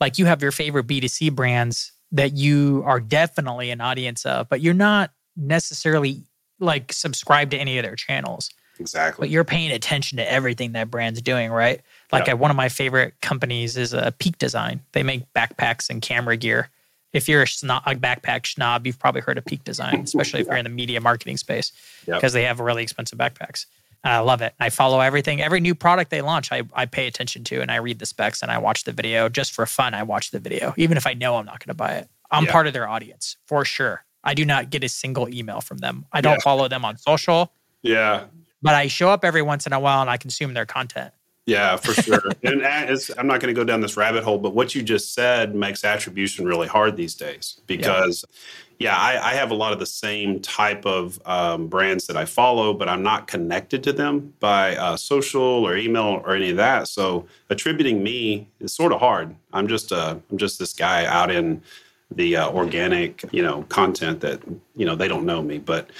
like, 0.00 0.18
you 0.18 0.26
have 0.26 0.42
your 0.42 0.52
favorite 0.52 0.86
B2C 0.86 1.34
brands 1.34 1.92
that 2.12 2.36
you 2.36 2.82
are 2.86 3.00
definitely 3.00 3.70
an 3.70 3.80
audience 3.80 4.24
of, 4.26 4.48
but 4.48 4.60
you're 4.60 4.74
not 4.74 5.10
necessarily 5.36 6.22
like 6.60 6.92
subscribed 6.92 7.50
to 7.52 7.58
any 7.58 7.78
of 7.78 7.84
their 7.84 7.96
channels. 7.96 8.50
Exactly. 8.78 9.24
But 9.24 9.30
you're 9.30 9.44
paying 9.44 9.70
attention 9.70 10.18
to 10.18 10.30
everything 10.30 10.72
that 10.72 10.90
brand's 10.90 11.20
doing, 11.22 11.50
right? 11.50 11.80
Like 12.10 12.28
one 12.38 12.50
of 12.50 12.56
my 12.56 12.68
favorite 12.68 13.14
companies 13.20 13.76
is 13.76 13.94
a 13.94 14.08
uh, 14.08 14.10
Peak 14.18 14.38
Design. 14.38 14.80
They 14.92 15.02
make 15.02 15.32
backpacks 15.34 15.88
and 15.88 16.02
camera 16.02 16.36
gear. 16.36 16.70
If 17.12 17.28
you're 17.28 17.42
a, 17.42 17.46
snob, 17.46 17.82
a 17.86 17.94
backpack 17.94 18.46
snob, 18.46 18.86
you've 18.86 18.98
probably 18.98 19.20
heard 19.20 19.36
of 19.36 19.44
Peak 19.44 19.64
Design, 19.64 20.00
especially 20.00 20.40
yeah. 20.40 20.42
if 20.42 20.46
you're 20.48 20.56
in 20.56 20.64
the 20.64 20.70
media 20.70 21.00
marketing 21.00 21.36
space, 21.36 21.72
because 22.06 22.22
yep. 22.22 22.32
they 22.32 22.44
have 22.44 22.60
really 22.60 22.82
expensive 22.82 23.18
backpacks. 23.18 23.66
I 24.04 24.18
love 24.18 24.42
it. 24.42 24.54
I 24.58 24.70
follow 24.70 25.00
everything. 25.00 25.40
Every 25.40 25.60
new 25.60 25.74
product 25.74 26.10
they 26.10 26.22
launch, 26.22 26.50
I, 26.50 26.62
I 26.74 26.86
pay 26.86 27.06
attention 27.06 27.44
to 27.44 27.60
and 27.60 27.70
I 27.70 27.76
read 27.76 28.00
the 28.00 28.06
specs 28.06 28.42
and 28.42 28.50
I 28.50 28.58
watch 28.58 28.84
the 28.84 28.92
video 28.92 29.28
just 29.28 29.52
for 29.52 29.64
fun. 29.64 29.94
I 29.94 30.02
watch 30.02 30.32
the 30.32 30.40
video, 30.40 30.74
even 30.76 30.96
if 30.96 31.06
I 31.06 31.14
know 31.14 31.36
I'm 31.36 31.46
not 31.46 31.60
going 31.60 31.68
to 31.68 31.74
buy 31.74 31.92
it. 31.92 32.08
I'm 32.30 32.46
yeah. 32.46 32.52
part 32.52 32.66
of 32.66 32.72
their 32.72 32.88
audience 32.88 33.36
for 33.46 33.64
sure. 33.64 34.04
I 34.24 34.34
do 34.34 34.44
not 34.44 34.70
get 34.70 34.82
a 34.82 34.88
single 34.88 35.32
email 35.32 35.60
from 35.60 35.78
them. 35.78 36.06
I 36.12 36.20
don't 36.20 36.34
yeah. 36.34 36.42
follow 36.42 36.68
them 36.68 36.84
on 36.84 36.96
social. 36.96 37.52
Yeah. 37.82 38.24
But 38.60 38.74
I 38.74 38.86
show 38.88 39.08
up 39.10 39.24
every 39.24 39.42
once 39.42 39.66
in 39.66 39.72
a 39.72 39.80
while 39.80 40.00
and 40.00 40.10
I 40.10 40.16
consume 40.16 40.54
their 40.54 40.66
content. 40.66 41.12
Yeah, 41.46 41.76
for 41.76 41.92
sure. 41.94 42.22
and 42.44 42.64
I'm 42.64 43.26
not 43.26 43.40
going 43.40 43.52
to 43.52 43.58
go 43.58 43.64
down 43.64 43.80
this 43.80 43.96
rabbit 43.96 44.22
hole, 44.22 44.38
but 44.38 44.54
what 44.54 44.74
you 44.74 44.82
just 44.82 45.12
said 45.12 45.54
makes 45.54 45.84
attribution 45.84 46.46
really 46.46 46.68
hard 46.68 46.96
these 46.96 47.14
days 47.14 47.60
because. 47.66 48.24
Yeah 48.28 48.36
yeah, 48.82 48.96
I, 48.96 49.30
I, 49.30 49.34
have 49.34 49.52
a 49.52 49.54
lot 49.54 49.72
of 49.72 49.78
the 49.78 49.86
same 49.86 50.40
type 50.40 50.84
of 50.84 51.20
um, 51.24 51.68
brands 51.68 52.08
that 52.08 52.16
I 52.16 52.24
follow, 52.24 52.74
but 52.74 52.88
I'm 52.88 53.02
not 53.02 53.28
connected 53.28 53.84
to 53.84 53.92
them 53.92 54.34
by 54.40 54.76
uh, 54.76 54.96
social 54.96 55.40
or 55.40 55.76
email 55.76 56.20
or 56.24 56.34
any 56.34 56.50
of 56.50 56.56
that. 56.56 56.88
So 56.88 57.26
attributing 57.48 58.02
me 58.02 58.48
is 58.58 58.74
sort 58.74 58.92
of 58.92 58.98
hard. 58.98 59.36
I'm 59.52 59.68
just 59.68 59.92
uh, 59.92 60.16
I'm 60.30 60.36
just 60.36 60.58
this 60.58 60.72
guy 60.72 61.06
out 61.06 61.30
in 61.30 61.62
the 62.10 62.36
uh, 62.36 62.50
organic, 62.50 63.24
you 63.32 63.42
know, 63.42 63.62
content 63.68 64.20
that 64.20 64.40
you 64.74 64.84
know 64.84 64.96
they 64.96 65.06
don't 65.06 65.24
know 65.24 65.42
me. 65.42 65.58
But 65.58 65.90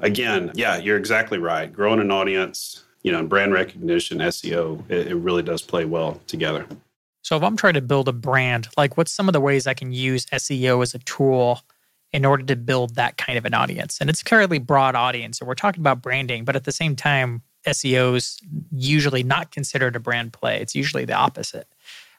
again, 0.00 0.50
yeah, 0.54 0.78
you're 0.78 0.96
exactly 0.96 1.36
right. 1.36 1.70
Growing 1.70 2.00
an 2.00 2.10
audience, 2.10 2.84
you 3.02 3.12
know, 3.12 3.22
brand 3.24 3.52
recognition, 3.52 4.18
SEO, 4.18 4.88
it, 4.90 5.08
it 5.08 5.14
really 5.14 5.42
does 5.42 5.62
play 5.62 5.84
well 5.84 6.20
together. 6.26 6.66
So 7.22 7.36
if 7.36 7.42
I'm 7.42 7.56
trying 7.56 7.74
to 7.74 7.82
build 7.82 8.08
a 8.08 8.12
brand, 8.12 8.68
like 8.76 8.96
what's 8.96 9.12
some 9.12 9.28
of 9.28 9.32
the 9.32 9.40
ways 9.40 9.66
I 9.66 9.74
can 9.74 9.92
use 9.92 10.26
SEO 10.26 10.82
as 10.82 10.94
a 10.94 10.98
tool? 11.00 11.60
in 12.12 12.24
order 12.24 12.42
to 12.42 12.56
build 12.56 12.96
that 12.96 13.16
kind 13.16 13.38
of 13.38 13.44
an 13.44 13.54
audience. 13.54 13.98
And 14.00 14.10
it's 14.10 14.22
a 14.22 14.24
fairly 14.24 14.58
broad 14.58 14.94
audience. 14.94 15.38
So 15.38 15.46
we're 15.46 15.54
talking 15.54 15.80
about 15.80 16.02
branding, 16.02 16.44
but 16.44 16.56
at 16.56 16.64
the 16.64 16.72
same 16.72 16.96
time, 16.96 17.42
SEO 17.66 18.16
is 18.16 18.40
usually 18.72 19.22
not 19.22 19.52
considered 19.52 19.94
a 19.94 20.00
brand 20.00 20.32
play. 20.32 20.60
It's 20.60 20.74
usually 20.74 21.04
the 21.04 21.14
opposite. 21.14 21.68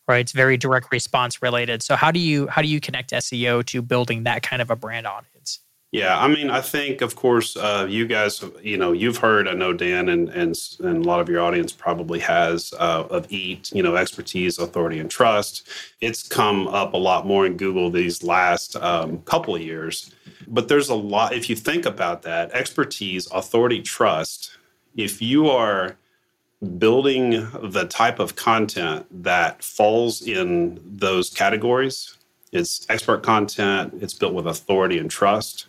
Right? 0.07 0.19
It's 0.19 0.31
very 0.31 0.57
direct 0.57 0.91
response 0.91 1.41
related. 1.41 1.83
So 1.83 1.95
how 1.95 2.11
do 2.11 2.19
you 2.19 2.47
how 2.47 2.61
do 2.61 2.67
you 2.67 2.79
connect 2.79 3.11
SEO 3.11 3.65
to 3.67 3.81
building 3.81 4.23
that 4.23 4.43
kind 4.43 4.61
of 4.61 4.69
a 4.69 4.75
brand 4.75 5.07
audience? 5.07 5.59
Yeah, 5.91 6.17
I 6.17 6.29
mean, 6.29 6.49
I 6.49 6.61
think, 6.61 7.01
of 7.01 7.17
course, 7.17 7.57
uh, 7.57 7.85
you 7.89 8.07
guys, 8.07 8.41
you 8.63 8.77
know, 8.77 8.93
you've 8.93 9.17
heard. 9.17 9.45
I 9.49 9.53
know 9.53 9.73
Dan 9.73 10.07
and 10.07 10.29
and 10.29 10.57
and 10.79 11.05
a 11.05 11.07
lot 11.07 11.19
of 11.19 11.27
your 11.27 11.41
audience 11.41 11.73
probably 11.73 12.19
has 12.19 12.73
uh, 12.79 13.07
of 13.09 13.29
EAT, 13.29 13.73
you 13.73 13.83
know, 13.83 13.97
expertise, 13.97 14.57
authority, 14.57 14.99
and 14.99 15.11
trust. 15.11 15.67
It's 15.99 16.25
come 16.25 16.69
up 16.69 16.93
a 16.93 16.97
lot 16.97 17.27
more 17.27 17.45
in 17.45 17.57
Google 17.57 17.89
these 17.89 18.23
last 18.23 18.77
um, 18.77 19.21
couple 19.23 19.53
of 19.53 19.61
years. 19.61 20.13
But 20.47 20.69
there's 20.69 20.87
a 20.87 20.95
lot. 20.95 21.33
If 21.33 21.49
you 21.49 21.57
think 21.57 21.85
about 21.85 22.21
that, 22.21 22.51
expertise, 22.53 23.27
authority, 23.31 23.81
trust. 23.81 24.57
If 24.95 25.21
you 25.21 25.49
are 25.49 25.97
building 26.77 27.31
the 27.63 27.85
type 27.89 28.19
of 28.19 28.35
content 28.37 29.07
that 29.23 29.61
falls 29.61 30.21
in 30.21 30.79
those 30.85 31.29
categories, 31.29 32.17
it's 32.53 32.85
expert 32.89 33.23
content. 33.23 33.95
It's 34.01 34.13
built 34.13 34.33
with 34.33 34.47
authority 34.47 34.97
and 34.97 35.11
trust 35.11 35.67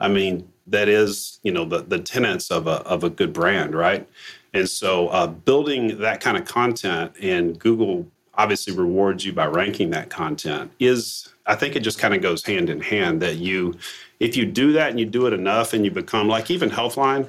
I 0.00 0.08
mean, 0.08 0.48
that 0.66 0.88
is, 0.88 1.38
you 1.42 1.52
know, 1.52 1.64
the 1.64 1.82
the 1.82 1.98
tenets 1.98 2.50
of 2.50 2.66
a 2.66 2.82
of 2.82 3.04
a 3.04 3.10
good 3.10 3.32
brand, 3.32 3.74
right? 3.74 4.08
And 4.52 4.68
so, 4.68 5.08
uh, 5.08 5.26
building 5.26 5.98
that 5.98 6.20
kind 6.20 6.36
of 6.36 6.46
content 6.46 7.12
and 7.20 7.58
Google 7.58 8.06
obviously 8.34 8.74
rewards 8.74 9.24
you 9.24 9.32
by 9.32 9.46
ranking 9.46 9.90
that 9.90 10.10
content 10.10 10.70
is, 10.78 11.32
I 11.46 11.54
think, 11.56 11.76
it 11.76 11.80
just 11.80 11.98
kind 11.98 12.14
of 12.14 12.22
goes 12.22 12.44
hand 12.44 12.70
in 12.70 12.80
hand. 12.80 13.20
That 13.22 13.36
you, 13.36 13.74
if 14.20 14.36
you 14.36 14.46
do 14.46 14.72
that 14.72 14.90
and 14.90 15.00
you 15.00 15.06
do 15.06 15.26
it 15.26 15.32
enough, 15.32 15.72
and 15.72 15.84
you 15.84 15.90
become 15.90 16.28
like 16.28 16.50
even 16.50 16.70
Healthline, 16.70 17.28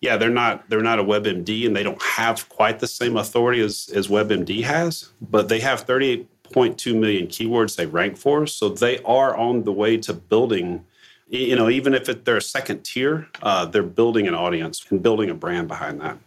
yeah, 0.00 0.16
they're 0.16 0.30
not 0.30 0.68
they're 0.68 0.82
not 0.82 0.98
a 0.98 1.04
WebMD 1.04 1.66
and 1.66 1.74
they 1.74 1.82
don't 1.82 2.02
have 2.02 2.48
quite 2.48 2.78
the 2.78 2.86
same 2.86 3.16
authority 3.16 3.60
as 3.62 3.90
as 3.94 4.08
WebMD 4.08 4.62
has, 4.64 5.10
but 5.30 5.48
they 5.48 5.60
have 5.60 5.86
38.2 5.86 6.98
million 6.98 7.26
keywords 7.26 7.76
they 7.76 7.86
rank 7.86 8.16
for, 8.16 8.46
so 8.46 8.68
they 8.68 8.98
are 9.02 9.36
on 9.36 9.64
the 9.64 9.72
way 9.72 9.96
to 9.98 10.12
building. 10.12 10.84
You 11.26 11.56
know, 11.56 11.70
even 11.70 11.94
if 11.94 12.08
it, 12.08 12.24
they're 12.24 12.36
a 12.36 12.42
second 12.42 12.84
tier, 12.84 13.28
uh, 13.42 13.64
they're 13.64 13.82
building 13.82 14.28
an 14.28 14.34
audience 14.34 14.84
and 14.90 15.02
building 15.02 15.30
a 15.30 15.34
brand 15.34 15.68
behind 15.68 16.00
that. 16.00 16.18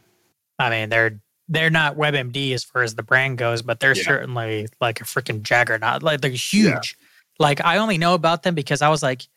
I 0.60 0.70
mean, 0.70 0.90
they're 0.90 1.20
they're 1.48 1.70
not 1.70 1.96
WebMD 1.96 2.54
as 2.54 2.64
far 2.64 2.84
as 2.84 2.96
the 2.96 3.04
brand 3.04 3.38
goes, 3.38 3.62
but 3.62 3.80
they're 3.80 3.96
yeah. 3.96 4.04
certainly 4.04 4.68
like 4.82 5.00
a 5.00 5.04
freaking 5.06 5.44
juggernaut. 5.44 6.04
Like 6.04 6.22
they're 6.22 6.32
huge. 6.32 6.98
Yeah. 7.00 7.06
Like 7.40 7.64
I 7.64 7.78
only 7.78 7.98
know 7.98 8.14
about 8.16 8.44
them 8.44 8.56
because 8.56 8.82
I 8.82 8.90
was 8.90 9.02
like, 9.02 9.28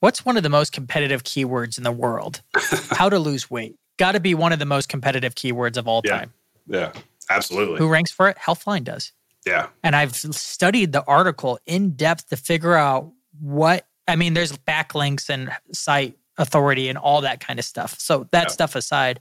what's 0.00 0.24
one 0.24 0.36
of 0.36 0.42
the 0.42 0.48
most 0.48 0.72
competitive 0.72 1.22
keywords 1.22 1.78
in 1.78 1.84
the 1.84 1.92
world? 1.92 2.42
How 2.90 3.08
to 3.08 3.18
lose 3.18 3.50
weight. 3.50 3.76
Got 3.98 4.12
to 4.12 4.20
be 4.20 4.34
one 4.34 4.52
of 4.52 4.58
the 4.58 4.66
most 4.66 4.88
competitive 4.88 5.34
keywords 5.34 5.76
of 5.76 5.88
all 5.88 6.02
yeah. 6.04 6.18
time. 6.18 6.32
Yeah, 6.66 6.92
absolutely. 7.30 7.78
Who 7.78 7.88
ranks 7.88 8.10
for 8.10 8.28
it? 8.28 8.36
Healthline 8.36 8.84
does. 8.84 9.12
Yeah. 9.46 9.68
And 9.82 9.94
I've 9.94 10.14
studied 10.14 10.92
the 10.92 11.04
article 11.04 11.58
in 11.66 11.92
depth 11.92 12.28
to 12.30 12.36
figure 12.36 12.74
out 12.74 13.12
what, 13.40 13.86
I 14.08 14.16
mean, 14.16 14.34
there's 14.34 14.52
backlinks 14.52 15.28
and 15.28 15.50
site 15.72 16.16
authority 16.38 16.88
and 16.88 16.98
all 16.98 17.22
that 17.22 17.40
kind 17.40 17.58
of 17.58 17.64
stuff. 17.64 17.98
So 17.98 18.28
that 18.30 18.44
yeah. 18.44 18.48
stuff 18.48 18.76
aside, 18.76 19.20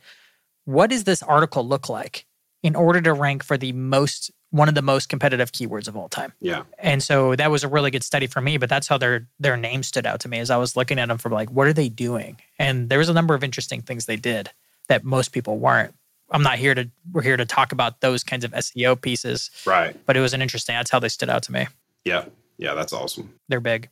what 0.65 0.89
does 0.89 1.06
this 1.06 1.24
article 1.24 1.65
look 1.68 1.89
like 1.89 2.25
in 2.63 2.75
order 2.75 3.00
to 3.00 3.13
rank 3.13 3.44
for 3.44 3.58
the 3.58 3.72
most 3.74 4.32
one 4.56 4.70
of 4.70 4.75
the 4.75 4.82
most 4.82 5.10
competitive 5.10 5.51
keywords 5.51 5.89
of 5.89 5.98
all 5.98 6.08
time. 6.08 6.32
Yeah. 6.39 6.63
And 6.80 7.04
so 7.04 7.36
that 7.36 7.51
was 7.51 7.65
a 7.65 7.68
really 7.68 7.92
good 7.92 8.04
study 8.04 8.25
for 8.25 8.39
me, 8.39 8.58
but 8.58 8.70
that's 8.70 8.88
how 8.88 8.98
their 8.98 9.27
their 9.38 9.58
name 9.58 9.84
stood 9.84 10.06
out 10.06 10.22
to 10.22 10.30
me 10.30 10.39
as 10.39 10.50
I 10.50 10.58
was 10.58 10.77
looking 10.77 10.98
at 10.98 11.10
them 11.10 11.18
for 11.18 11.30
like 11.30 11.51
what 11.51 11.68
are 11.68 11.74
they 11.74 11.89
doing? 11.89 12.38
And 12.58 12.89
there 12.89 12.98
was 12.98 13.10
a 13.10 13.13
number 13.13 13.36
of 13.36 13.44
interesting 13.44 13.82
things 13.82 14.06
they 14.06 14.15
did 14.15 14.50
that 14.88 15.04
most 15.04 15.34
people 15.34 15.58
weren't. 15.58 15.94
I'm 16.32 16.42
not 16.42 16.58
here 16.58 16.74
to 16.74 16.89
we're 17.12 17.22
here 17.22 17.38
to 17.38 17.46
talk 17.46 17.72
about 17.72 18.01
those 18.01 18.24
kinds 18.24 18.46
of 18.46 18.51
SEO 18.51 19.00
pieces. 19.00 19.51
Right. 19.65 19.96
But 20.06 20.15
it 20.15 20.22
was 20.22 20.34
an 20.34 20.42
interesting 20.42 20.74
that's 20.74 20.89
how 20.89 21.00
they 21.00 21.10
stood 21.10 21.30
out 21.30 21.44
to 21.44 21.51
me. 21.51 21.68
Yeah. 22.06 22.25
Yeah, 22.58 22.74
that's 22.74 22.94
awesome. 22.94 23.34
They're 23.50 23.60
big. 23.60 23.89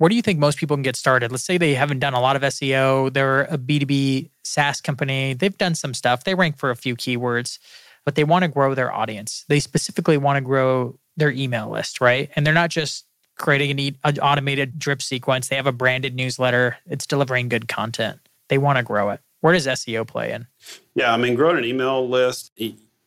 Where 0.00 0.08
do 0.08 0.16
you 0.16 0.22
think 0.22 0.38
most 0.38 0.56
people 0.56 0.78
can 0.78 0.82
get 0.82 0.96
started? 0.96 1.30
Let's 1.30 1.44
say 1.44 1.58
they 1.58 1.74
haven't 1.74 1.98
done 1.98 2.14
a 2.14 2.22
lot 2.22 2.34
of 2.34 2.40
SEO. 2.40 3.12
They're 3.12 3.42
a 3.42 3.58
B2B 3.58 4.30
SaaS 4.44 4.80
company. 4.80 5.34
They've 5.34 5.58
done 5.58 5.74
some 5.74 5.92
stuff. 5.92 6.24
They 6.24 6.34
rank 6.34 6.56
for 6.56 6.70
a 6.70 6.74
few 6.74 6.96
keywords, 6.96 7.58
but 8.06 8.14
they 8.14 8.24
want 8.24 8.44
to 8.44 8.48
grow 8.48 8.74
their 8.74 8.90
audience. 8.90 9.44
They 9.48 9.60
specifically 9.60 10.16
want 10.16 10.38
to 10.38 10.40
grow 10.40 10.98
their 11.18 11.30
email 11.30 11.68
list, 11.68 12.00
right? 12.00 12.30
And 12.34 12.46
they're 12.46 12.54
not 12.54 12.70
just 12.70 13.04
creating 13.36 13.78
an, 13.78 13.96
an 14.02 14.18
automated 14.20 14.78
drip 14.78 15.02
sequence. 15.02 15.48
They 15.48 15.56
have 15.56 15.66
a 15.66 15.72
branded 15.72 16.14
newsletter. 16.14 16.78
It's 16.86 17.06
delivering 17.06 17.50
good 17.50 17.68
content. 17.68 18.20
They 18.48 18.56
want 18.56 18.78
to 18.78 18.82
grow 18.82 19.10
it. 19.10 19.20
Where 19.42 19.52
does 19.52 19.66
SEO 19.66 20.06
play 20.06 20.32
in? 20.32 20.46
Yeah, 20.94 21.12
I 21.12 21.18
mean, 21.18 21.34
growing 21.34 21.58
an 21.58 21.66
email 21.66 22.08
list, 22.08 22.52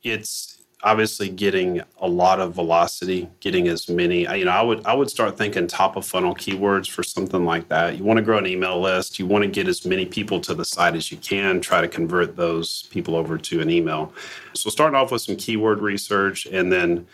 it's 0.03 0.62
obviously 0.83 1.29
getting 1.29 1.81
a 1.99 2.07
lot 2.07 2.39
of 2.39 2.53
velocity 2.53 3.29
getting 3.39 3.67
as 3.67 3.89
many 3.89 4.21
you 4.37 4.45
know 4.45 4.51
i 4.51 4.61
would 4.61 4.85
i 4.85 4.93
would 4.93 5.09
start 5.09 5.37
thinking 5.37 5.65
top 5.67 5.95
of 5.95 6.05
funnel 6.05 6.35
keywords 6.35 6.89
for 6.89 7.03
something 7.03 7.45
like 7.45 7.67
that. 7.69 7.97
You 7.97 8.03
want 8.03 8.17
to 8.17 8.23
grow 8.23 8.37
an 8.37 8.47
email 8.47 8.79
list 8.79 9.19
you 9.19 9.25
want 9.25 9.43
to 9.43 9.49
get 9.49 9.67
as 9.67 9.85
many 9.85 10.05
people 10.05 10.39
to 10.41 10.53
the 10.53 10.65
site 10.65 10.95
as 10.95 11.11
you 11.11 11.17
can 11.17 11.61
try 11.61 11.81
to 11.81 11.87
convert 11.87 12.35
those 12.35 12.83
people 12.91 13.15
over 13.15 13.37
to 13.37 13.61
an 13.61 13.69
email. 13.69 14.13
So 14.53 14.69
starting 14.69 14.95
off 14.95 15.11
with 15.11 15.21
some 15.21 15.35
keyword 15.35 15.79
research 15.79 16.45
and 16.45 16.71
then 16.71 17.07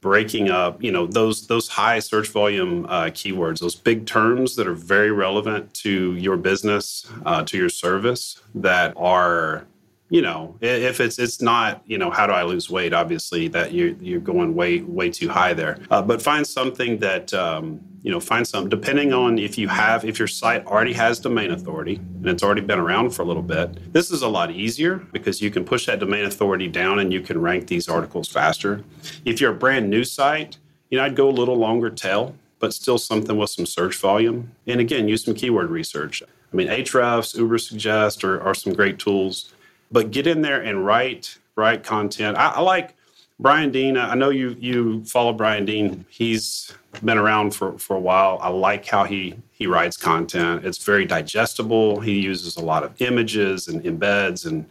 breaking 0.00 0.50
up 0.50 0.82
you 0.82 0.92
know 0.92 1.06
those 1.06 1.46
those 1.46 1.66
high 1.66 1.98
search 1.98 2.28
volume 2.28 2.84
uh, 2.90 3.04
keywords 3.04 3.60
those 3.60 3.74
big 3.74 4.04
terms 4.04 4.54
that 4.54 4.66
are 4.66 4.74
very 4.74 5.10
relevant 5.10 5.72
to 5.72 6.14
your 6.16 6.36
business 6.36 7.10
uh, 7.24 7.42
to 7.42 7.56
your 7.56 7.70
service 7.70 8.42
that 8.54 8.92
are 8.96 9.66
you 10.14 10.22
know, 10.22 10.56
if 10.60 11.00
it's 11.00 11.18
it's 11.18 11.42
not, 11.42 11.82
you 11.86 11.98
know, 11.98 12.08
how 12.08 12.24
do 12.24 12.32
I 12.32 12.44
lose 12.44 12.70
weight? 12.70 12.92
Obviously, 12.92 13.48
that 13.48 13.72
you're 13.72 13.94
you're 14.00 14.20
going 14.20 14.54
way 14.54 14.80
way 14.82 15.10
too 15.10 15.28
high 15.28 15.54
there. 15.54 15.80
Uh, 15.90 16.02
but 16.02 16.22
find 16.22 16.46
something 16.46 16.98
that 16.98 17.34
um, 17.34 17.80
you 18.00 18.12
know, 18.12 18.20
find 18.20 18.46
some 18.46 18.68
depending 18.68 19.12
on 19.12 19.40
if 19.40 19.58
you 19.58 19.66
have 19.66 20.04
if 20.04 20.20
your 20.20 20.28
site 20.28 20.64
already 20.66 20.92
has 20.92 21.18
domain 21.18 21.50
authority 21.50 21.96
and 21.96 22.26
it's 22.28 22.44
already 22.44 22.60
been 22.60 22.78
around 22.78 23.10
for 23.10 23.22
a 23.22 23.24
little 23.24 23.42
bit. 23.42 23.92
This 23.92 24.12
is 24.12 24.22
a 24.22 24.28
lot 24.28 24.52
easier 24.52 24.98
because 25.12 25.42
you 25.42 25.50
can 25.50 25.64
push 25.64 25.86
that 25.86 25.98
domain 25.98 26.26
authority 26.26 26.68
down 26.68 27.00
and 27.00 27.12
you 27.12 27.20
can 27.20 27.40
rank 27.40 27.66
these 27.66 27.88
articles 27.88 28.28
faster. 28.28 28.84
If 29.24 29.40
you're 29.40 29.50
a 29.50 29.56
brand 29.56 29.90
new 29.90 30.04
site, 30.04 30.58
you 30.90 30.98
know, 30.98 31.04
I'd 31.06 31.16
go 31.16 31.28
a 31.28 31.32
little 31.40 31.56
longer 31.56 31.90
tail, 31.90 32.36
but 32.60 32.72
still 32.72 32.98
something 32.98 33.36
with 33.36 33.50
some 33.50 33.66
search 33.66 33.96
volume. 33.96 34.52
And 34.68 34.80
again, 34.80 35.08
use 35.08 35.24
some 35.24 35.34
keyword 35.34 35.70
research. 35.70 36.22
I 36.22 36.56
mean, 36.56 36.68
Ahrefs, 36.68 37.36
Ubersuggest 37.36 38.22
are, 38.22 38.40
are 38.40 38.54
some 38.54 38.74
great 38.74 39.00
tools 39.00 39.53
but 39.90 40.10
get 40.10 40.26
in 40.26 40.42
there 40.42 40.60
and 40.62 40.84
write 40.84 41.38
write 41.56 41.82
content. 41.84 42.36
I, 42.36 42.50
I 42.50 42.60
like 42.60 42.94
Brian 43.40 43.70
Dean. 43.70 43.96
I 43.96 44.14
know 44.14 44.30
you 44.30 44.56
you 44.60 45.04
follow 45.04 45.32
Brian 45.32 45.64
Dean. 45.64 46.04
He's 46.08 46.72
been 47.04 47.18
around 47.18 47.54
for 47.54 47.78
for 47.78 47.96
a 47.96 48.00
while. 48.00 48.38
I 48.40 48.48
like 48.48 48.86
how 48.86 49.04
he 49.04 49.34
he 49.52 49.66
writes 49.66 49.96
content. 49.96 50.64
It's 50.64 50.84
very 50.84 51.04
digestible. 51.04 52.00
He 52.00 52.20
uses 52.20 52.56
a 52.56 52.64
lot 52.64 52.82
of 52.82 53.00
images 53.00 53.68
and 53.68 53.82
embeds 53.82 54.46
and 54.46 54.66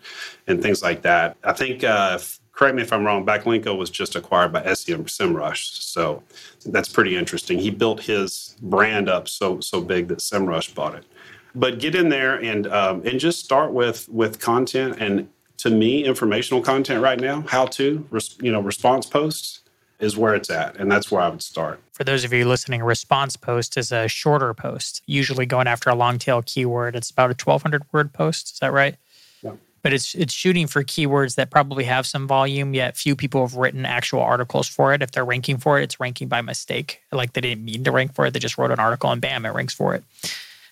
and 0.48 0.62
things 0.62 0.82
like 0.82 1.02
that. 1.04 1.38
I 1.44 1.54
think. 1.54 1.84
Uh, 1.84 2.20
correct 2.54 2.76
me 2.76 2.84
if 2.84 2.94
I'm 2.94 3.04
wrong. 3.04 3.26
Backlinko 3.26 3.76
was 3.76 3.90
just 3.90 4.16
acquired 4.16 4.54
by 4.54 4.62
SEM 4.76 5.06
SEMrush, 5.06 5.82
so 5.82 6.22
that's 6.68 6.88
pretty 6.88 7.16
interesting. 7.16 7.58
He 7.58 7.72
built 7.72 8.00
his 8.00 8.56
brand 8.62 9.10
up 9.10 9.28
so 9.28 9.60
so 9.60 9.82
big 9.82 10.08
that 10.10 10.20
SEMrush 10.20 10.74
bought 10.76 10.96
it 10.96 11.06
but 11.56 11.80
get 11.80 11.96
in 11.96 12.10
there 12.10 12.42
and 12.42 12.68
um, 12.68 13.06
and 13.06 13.20
just 13.20 13.44
start 13.44 13.72
with 13.74 14.10
with 14.10 14.40
content 14.40 14.98
and 15.00 15.30
to 15.58 15.70
me 15.70 16.04
informational 16.04 16.62
content 16.62 17.02
right 17.02 17.20
now 17.20 17.42
how 17.48 17.66
to 17.66 18.08
you 18.42 18.52
know 18.52 18.60
response 18.60 19.06
posts 19.06 19.62
is 20.00 20.18
where 20.18 20.36
it's 20.36 20.50
at 20.50 20.76
and 20.78 20.92
that's 20.92 21.12
where 21.12 21.22
i 21.22 21.30
would 21.30 21.42
start. 21.42 21.80
For 21.92 22.04
those 22.04 22.24
of 22.24 22.34
you 22.34 22.48
listening 22.48 22.84
response 22.84 23.36
post 23.36 23.78
is 23.78 23.92
a 23.92 24.08
shorter 24.08 24.54
post 24.54 25.02
usually 25.06 25.46
going 25.46 25.68
after 25.68 25.90
a 25.90 25.96
long 25.96 26.18
tail 26.18 26.42
keyword. 26.44 26.96
It's 26.96 27.12
about 27.12 27.26
a 27.26 27.38
1200 27.38 27.84
word 27.92 28.14
post 28.14 28.54
is 28.54 28.60
that 28.60 28.74
right? 28.74 28.96
Yeah. 29.42 29.52
but 29.82 29.94
it's 29.94 30.16
it's 30.16 30.34
shooting 30.34 30.68
for 30.68 30.84
keywords 30.84 31.36
that 31.36 31.52
probably 31.52 31.84
have 31.84 32.08
some 32.08 32.28
volume 32.28 32.74
yet 32.74 32.98
few 32.98 33.16
people 33.16 33.46
have 33.46 33.56
written 33.56 33.86
actual 33.86 34.22
articles 34.22 34.68
for 34.68 34.94
it. 34.94 35.02
If 35.02 35.12
they're 35.12 35.26
ranking 35.26 35.58
for 35.58 35.80
it 35.80 35.84
it's 35.84 36.00
ranking 36.00 36.28
by 36.28 36.42
mistake. 36.42 37.02
Like 37.12 37.34
they 37.34 37.42
didn't 37.42 37.64
mean 37.64 37.84
to 37.84 37.92
rank 37.92 38.16
for 38.16 38.26
it 38.26 38.32
they 38.34 38.40
just 38.40 38.58
wrote 38.58 38.72
an 38.72 38.80
article 38.80 39.12
and 39.12 39.22
bam 39.22 39.46
it 39.46 39.50
ranks 39.50 39.74
for 39.74 39.94
it 39.94 40.04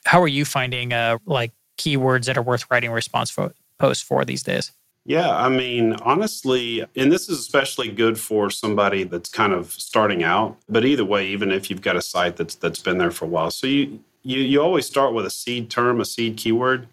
how 0.06 0.22
are 0.22 0.28
you 0.28 0.46
finding 0.46 0.94
uh, 0.94 1.18
like 1.26 1.52
keywords 1.78 2.26
that 2.26 2.38
are 2.38 2.42
worth 2.42 2.66
writing 2.70 2.92
response 2.92 3.30
fo- 3.30 3.54
posts 3.78 4.04
for 4.04 4.26
these 4.26 4.44
days? 4.44 4.72
Yeah, 5.04 5.36
I 5.36 5.50
mean, 5.50 5.94
honestly, 6.04 6.86
and 6.96 7.12
this 7.12 7.28
is 7.28 7.40
especially 7.40 7.90
good 7.90 8.20
for 8.20 8.52
somebody 8.52 9.04
that's 9.04 9.30
kind 9.30 9.52
of 9.52 9.72
starting 9.72 10.24
out. 10.24 10.58
But 10.70 10.86
either 10.86 11.04
way, 11.04 11.28
even 11.28 11.52
if 11.52 11.70
you've 11.70 11.82
got 11.82 11.96
a 11.96 12.02
site 12.02 12.36
that's 12.36 12.54
that's 12.56 12.80
been 12.80 13.00
there 13.00 13.10
for 13.10 13.26
a 13.26 13.28
while, 13.28 13.50
so 13.50 13.66
you 13.66 14.00
you 14.22 14.40
you 14.40 14.62
always 14.62 14.86
start 14.86 15.14
with 15.14 15.26
a 15.26 15.32
seed 15.32 15.72
term, 15.72 16.00
a 16.00 16.06
seed 16.06 16.38
keyword, 16.38 16.88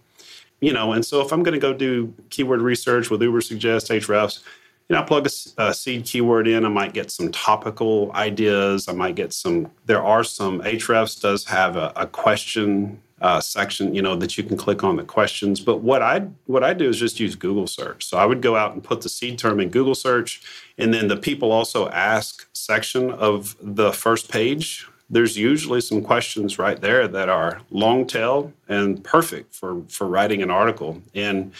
you 0.60 0.72
know. 0.72 0.92
And 0.92 1.04
so 1.04 1.20
if 1.20 1.32
I'm 1.32 1.42
going 1.42 1.52
to 1.52 1.60
go 1.60 1.74
do 1.74 2.14
keyword 2.30 2.62
research 2.62 3.10
with 3.10 3.20
Ubersuggest, 3.20 3.90
Ahrefs, 3.90 4.40
you 4.88 4.96
know, 4.96 5.02
plug 5.02 5.26
a, 5.26 5.62
a, 5.62 5.74
seed 5.74 6.04
keyword 6.04 6.48
in. 6.48 6.64
I 6.64 6.68
might 6.68 6.94
get 6.94 7.10
some 7.10 7.30
topical 7.30 8.10
ideas. 8.14 8.88
I 8.88 8.92
might 8.92 9.16
get 9.16 9.32
some. 9.32 9.70
There 9.84 10.02
are 10.02 10.24
some. 10.24 10.60
Ahrefs 10.62 11.20
does 11.20 11.44
have 11.44 11.76
a, 11.76 11.92
a 11.94 12.06
question 12.06 13.00
uh, 13.20 13.40
section, 13.40 13.94
you 13.94 14.02
know, 14.02 14.14
that 14.16 14.38
you 14.38 14.44
can 14.44 14.56
click 14.56 14.84
on 14.84 14.96
the 14.96 15.02
questions. 15.02 15.60
But 15.60 15.78
what 15.78 16.02
I 16.02 16.20
what 16.46 16.64
I 16.64 16.72
do 16.72 16.88
is 16.88 16.98
just 16.98 17.20
use 17.20 17.34
Google 17.34 17.66
search. 17.66 18.04
So 18.04 18.16
I 18.16 18.24
would 18.24 18.40
go 18.40 18.56
out 18.56 18.72
and 18.72 18.82
put 18.82 19.02
the 19.02 19.08
seed 19.08 19.38
term 19.38 19.60
in 19.60 19.70
Google 19.70 19.94
search, 19.94 20.40
and 20.78 20.94
then 20.94 21.08
the 21.08 21.16
people 21.16 21.52
also 21.52 21.88
ask 21.90 22.48
section 22.52 23.10
of 23.10 23.56
the 23.60 23.92
first 23.92 24.30
page. 24.30 24.86
There's 25.10 25.38
usually 25.38 25.80
some 25.80 26.02
questions 26.02 26.58
right 26.58 26.80
there 26.80 27.08
that 27.08 27.28
are 27.28 27.62
long 27.70 28.06
tail 28.06 28.52
and 28.68 29.02
perfect 29.02 29.54
for 29.54 29.82
for 29.88 30.06
writing 30.06 30.42
an 30.42 30.50
article. 30.50 31.02
And 31.14 31.52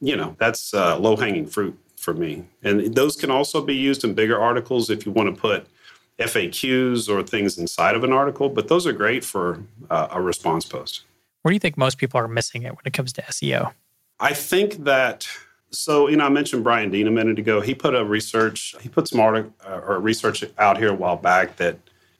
you 0.00 0.16
know 0.16 0.34
that's 0.38 0.72
uh, 0.74 0.98
low 0.98 1.16
hanging 1.16 1.46
fruit 1.46 1.78
for 2.02 2.14
me. 2.14 2.44
And 2.62 2.94
those 2.94 3.16
can 3.16 3.30
also 3.30 3.62
be 3.62 3.74
used 3.74 4.04
in 4.04 4.14
bigger 4.14 4.40
articles 4.40 4.90
if 4.90 5.06
you 5.06 5.12
want 5.12 5.34
to 5.34 5.40
put 5.40 5.66
FAQs 6.18 7.08
or 7.08 7.22
things 7.22 7.58
inside 7.58 7.94
of 7.94 8.04
an 8.04 8.12
article, 8.12 8.48
but 8.48 8.68
those 8.68 8.86
are 8.86 8.92
great 8.92 9.24
for 9.24 9.62
uh, 9.90 10.08
a 10.10 10.20
response 10.20 10.64
post. 10.64 11.04
Where 11.42 11.50
do 11.50 11.54
you 11.54 11.60
think 11.60 11.76
most 11.76 11.98
people 11.98 12.20
are 12.20 12.28
missing 12.28 12.62
it 12.62 12.70
when 12.70 12.82
it 12.84 12.92
comes 12.92 13.12
to 13.14 13.22
SEO? 13.22 13.72
I 14.20 14.34
think 14.34 14.84
that 14.84 15.26
so 15.70 16.08
you 16.08 16.16
know 16.16 16.26
I 16.26 16.28
mentioned 16.28 16.62
Brian 16.62 16.90
Dean 16.90 17.08
a 17.08 17.10
minute 17.10 17.38
ago. 17.38 17.60
He 17.60 17.74
put 17.74 17.94
a 17.94 18.04
research 18.04 18.74
he 18.80 18.88
put 18.88 19.08
some 19.08 19.20
article 19.20 19.52
uh, 19.66 19.80
or 19.86 19.98
research 19.98 20.44
out 20.58 20.78
here 20.78 20.90
a 20.90 20.94
while 20.94 21.16
back 21.16 21.56
that 21.56 21.78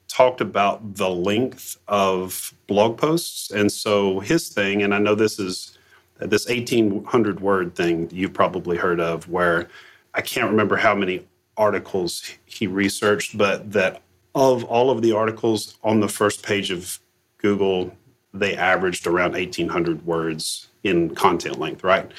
talked 0.08 0.40
about 0.40 0.96
the 0.96 1.08
length 1.08 1.78
of 1.88 2.52
blog 2.66 2.98
posts. 2.98 3.50
And 3.50 3.70
so 3.72 4.20
his 4.20 4.48
thing, 4.48 4.82
and 4.82 4.94
I 4.94 4.98
know 4.98 5.14
this 5.14 5.38
is 5.38 5.78
this 6.26 6.46
1800 6.48 7.40
word 7.40 7.74
thing 7.74 8.08
you've 8.12 8.32
probably 8.32 8.76
heard 8.76 9.00
of, 9.00 9.28
where 9.28 9.68
I 10.14 10.20
can't 10.20 10.50
remember 10.50 10.76
how 10.76 10.94
many 10.94 11.26
articles 11.56 12.30
he 12.44 12.66
researched, 12.66 13.36
but 13.36 13.72
that 13.72 14.02
of 14.34 14.64
all 14.64 14.90
of 14.90 15.02
the 15.02 15.12
articles 15.12 15.76
on 15.82 16.00
the 16.00 16.08
first 16.08 16.42
page 16.42 16.70
of 16.70 16.98
Google, 17.38 17.94
they 18.32 18.56
averaged 18.56 19.06
around 19.06 19.32
1800 19.32 20.06
words 20.06 20.68
in 20.84 21.14
content 21.14 21.58
length, 21.58 21.84
right? 21.84 22.10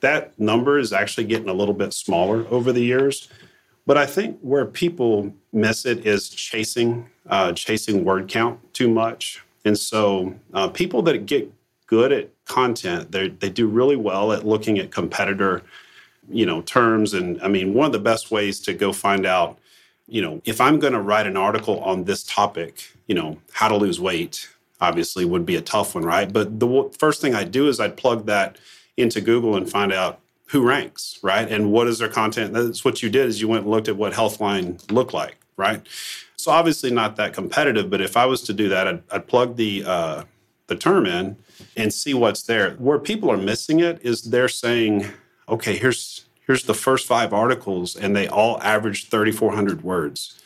That 0.00 0.38
number 0.38 0.78
is 0.78 0.92
actually 0.92 1.24
getting 1.24 1.48
a 1.48 1.52
little 1.52 1.74
bit 1.74 1.92
smaller 1.92 2.46
over 2.48 2.72
the 2.72 2.82
years. 2.82 3.28
But 3.86 3.96
I 3.96 4.06
think 4.06 4.38
where 4.40 4.66
people 4.66 5.32
miss 5.52 5.86
it 5.86 6.04
is 6.06 6.28
chasing 6.28 7.08
uh, 7.28 7.52
chasing 7.52 8.04
word 8.04 8.28
count 8.28 8.58
too 8.72 8.88
much. 8.88 9.42
And 9.64 9.78
so 9.78 10.34
uh, 10.54 10.68
people 10.68 11.02
that 11.02 11.26
get 11.26 11.52
good 11.88 12.12
at 12.12 12.30
content, 12.44 13.10
they 13.10 13.28
they 13.28 13.50
do 13.50 13.66
really 13.66 13.96
well 13.96 14.32
at 14.32 14.46
looking 14.46 14.78
at 14.78 14.92
competitor, 14.92 15.62
you 16.30 16.46
know, 16.46 16.62
terms. 16.62 17.12
And 17.14 17.42
I 17.42 17.48
mean, 17.48 17.74
one 17.74 17.86
of 17.86 17.92
the 17.92 17.98
best 17.98 18.30
ways 18.30 18.60
to 18.60 18.72
go 18.72 18.92
find 18.92 19.26
out, 19.26 19.58
you 20.06 20.22
know, 20.22 20.40
if 20.44 20.60
I'm 20.60 20.78
going 20.78 20.92
to 20.92 21.00
write 21.00 21.26
an 21.26 21.36
article 21.36 21.80
on 21.80 22.04
this 22.04 22.22
topic, 22.22 22.92
you 23.08 23.14
know, 23.16 23.38
how 23.52 23.66
to 23.66 23.76
lose 23.76 24.00
weight, 24.00 24.48
obviously 24.80 25.24
would 25.24 25.44
be 25.44 25.56
a 25.56 25.60
tough 25.60 25.94
one, 25.96 26.04
right? 26.04 26.32
But 26.32 26.60
the 26.60 26.90
first 26.96 27.20
thing 27.20 27.34
I 27.34 27.44
do 27.44 27.66
is 27.68 27.80
I'd 27.80 27.96
plug 27.96 28.26
that 28.26 28.58
into 28.96 29.20
Google 29.20 29.56
and 29.56 29.68
find 29.68 29.92
out 29.92 30.20
who 30.48 30.66
ranks, 30.66 31.18
right? 31.22 31.50
And 31.50 31.72
what 31.72 31.88
is 31.88 31.98
their 31.98 32.08
content? 32.08 32.54
That's 32.54 32.84
what 32.84 33.02
you 33.02 33.10
did 33.10 33.26
is 33.26 33.40
you 33.40 33.48
went 33.48 33.64
and 33.64 33.70
looked 33.70 33.88
at 33.88 33.96
what 33.96 34.12
Healthline 34.12 34.90
looked 34.90 35.12
like, 35.12 35.36
right? 35.56 35.86
So 36.36 36.52
obviously 36.52 36.90
not 36.90 37.16
that 37.16 37.34
competitive, 37.34 37.90
but 37.90 38.00
if 38.00 38.16
I 38.16 38.24
was 38.26 38.42
to 38.42 38.52
do 38.52 38.68
that, 38.70 38.88
I'd, 38.88 39.02
I'd 39.10 39.26
plug 39.26 39.56
the 39.56 39.84
uh, 39.84 40.24
the 40.68 40.76
term 40.76 41.06
in 41.06 41.36
and 41.76 41.92
see 41.92 42.14
what's 42.14 42.42
there. 42.42 42.72
Where 42.72 42.98
people 42.98 43.30
are 43.30 43.36
missing 43.36 43.80
it 43.80 44.00
is 44.02 44.22
they're 44.22 44.48
saying, 44.48 45.06
okay, 45.48 45.76
here's 45.76 46.26
here's 46.46 46.64
the 46.64 46.74
first 46.74 47.06
five 47.06 47.32
articles, 47.34 47.94
and 47.94 48.16
they 48.16 48.26
all 48.26 48.60
average 48.62 49.10
3,400 49.10 49.82
words. 49.82 50.40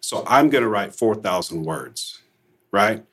So 0.00 0.24
I'm 0.26 0.48
going 0.48 0.62
to 0.62 0.68
write 0.68 0.94
4,000 0.94 1.62
words, 1.62 2.22
right? 2.70 3.04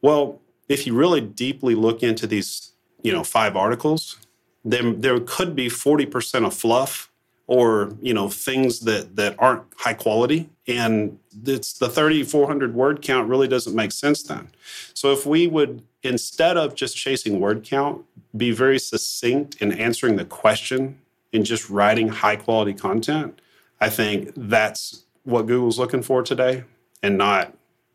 Well, 0.00 0.40
if 0.68 0.86
you 0.86 0.94
really 0.94 1.20
deeply 1.20 1.74
look 1.74 2.02
into 2.02 2.26
these, 2.26 2.72
you 3.02 3.12
know, 3.12 3.24
five 3.24 3.56
articles, 3.56 4.18
then 4.64 5.00
there 5.00 5.18
could 5.20 5.54
be 5.54 5.66
40% 5.66 6.46
of 6.46 6.54
fluff 6.54 7.10
or 7.46 7.92
you 8.00 8.14
know 8.14 8.28
things 8.28 8.80
that 8.80 9.16
that 9.16 9.34
aren't 9.38 9.64
high 9.76 9.94
quality. 9.94 10.48
And 10.66 11.18
it's 11.44 11.74
the 11.74 11.88
3400 11.88 12.74
word 12.74 13.02
count 13.02 13.28
really 13.28 13.48
doesn't 13.48 13.74
make 13.74 13.92
sense 13.92 14.22
then. 14.22 14.48
So 14.94 15.12
if 15.12 15.26
we 15.26 15.46
would 15.46 15.82
instead 16.04 16.56
of 16.56 16.74
just 16.74 16.96
chasing 16.96 17.40
word 17.40 17.64
count 17.64 18.04
be 18.36 18.50
very 18.50 18.78
succinct 18.78 19.60
in 19.60 19.72
answering 19.72 20.16
the 20.16 20.24
question 20.24 20.98
and 21.32 21.44
just 21.44 21.68
writing 21.68 22.08
high 22.08 22.36
quality 22.36 22.74
content 22.74 23.40
i 23.80 23.88
think 23.88 24.30
that's 24.36 25.04
what 25.24 25.46
google's 25.46 25.78
looking 25.78 26.02
for 26.02 26.22
today 26.22 26.62
and 27.02 27.18
not 27.18 27.52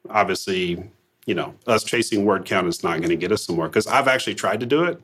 obviously 0.09 0.83
you 1.25 1.35
know 1.35 1.53
us 1.67 1.83
chasing 1.83 2.25
word 2.25 2.45
count 2.45 2.67
is 2.67 2.83
not 2.83 2.97
going 2.97 3.09
to 3.09 3.15
get 3.15 3.31
us 3.31 3.45
somewhere. 3.45 3.67
Because 3.67 3.87
i've 3.87 4.07
actually 4.07 4.35
tried 4.35 4.59
to 4.59 4.65
do 4.65 4.83
it 4.83 5.03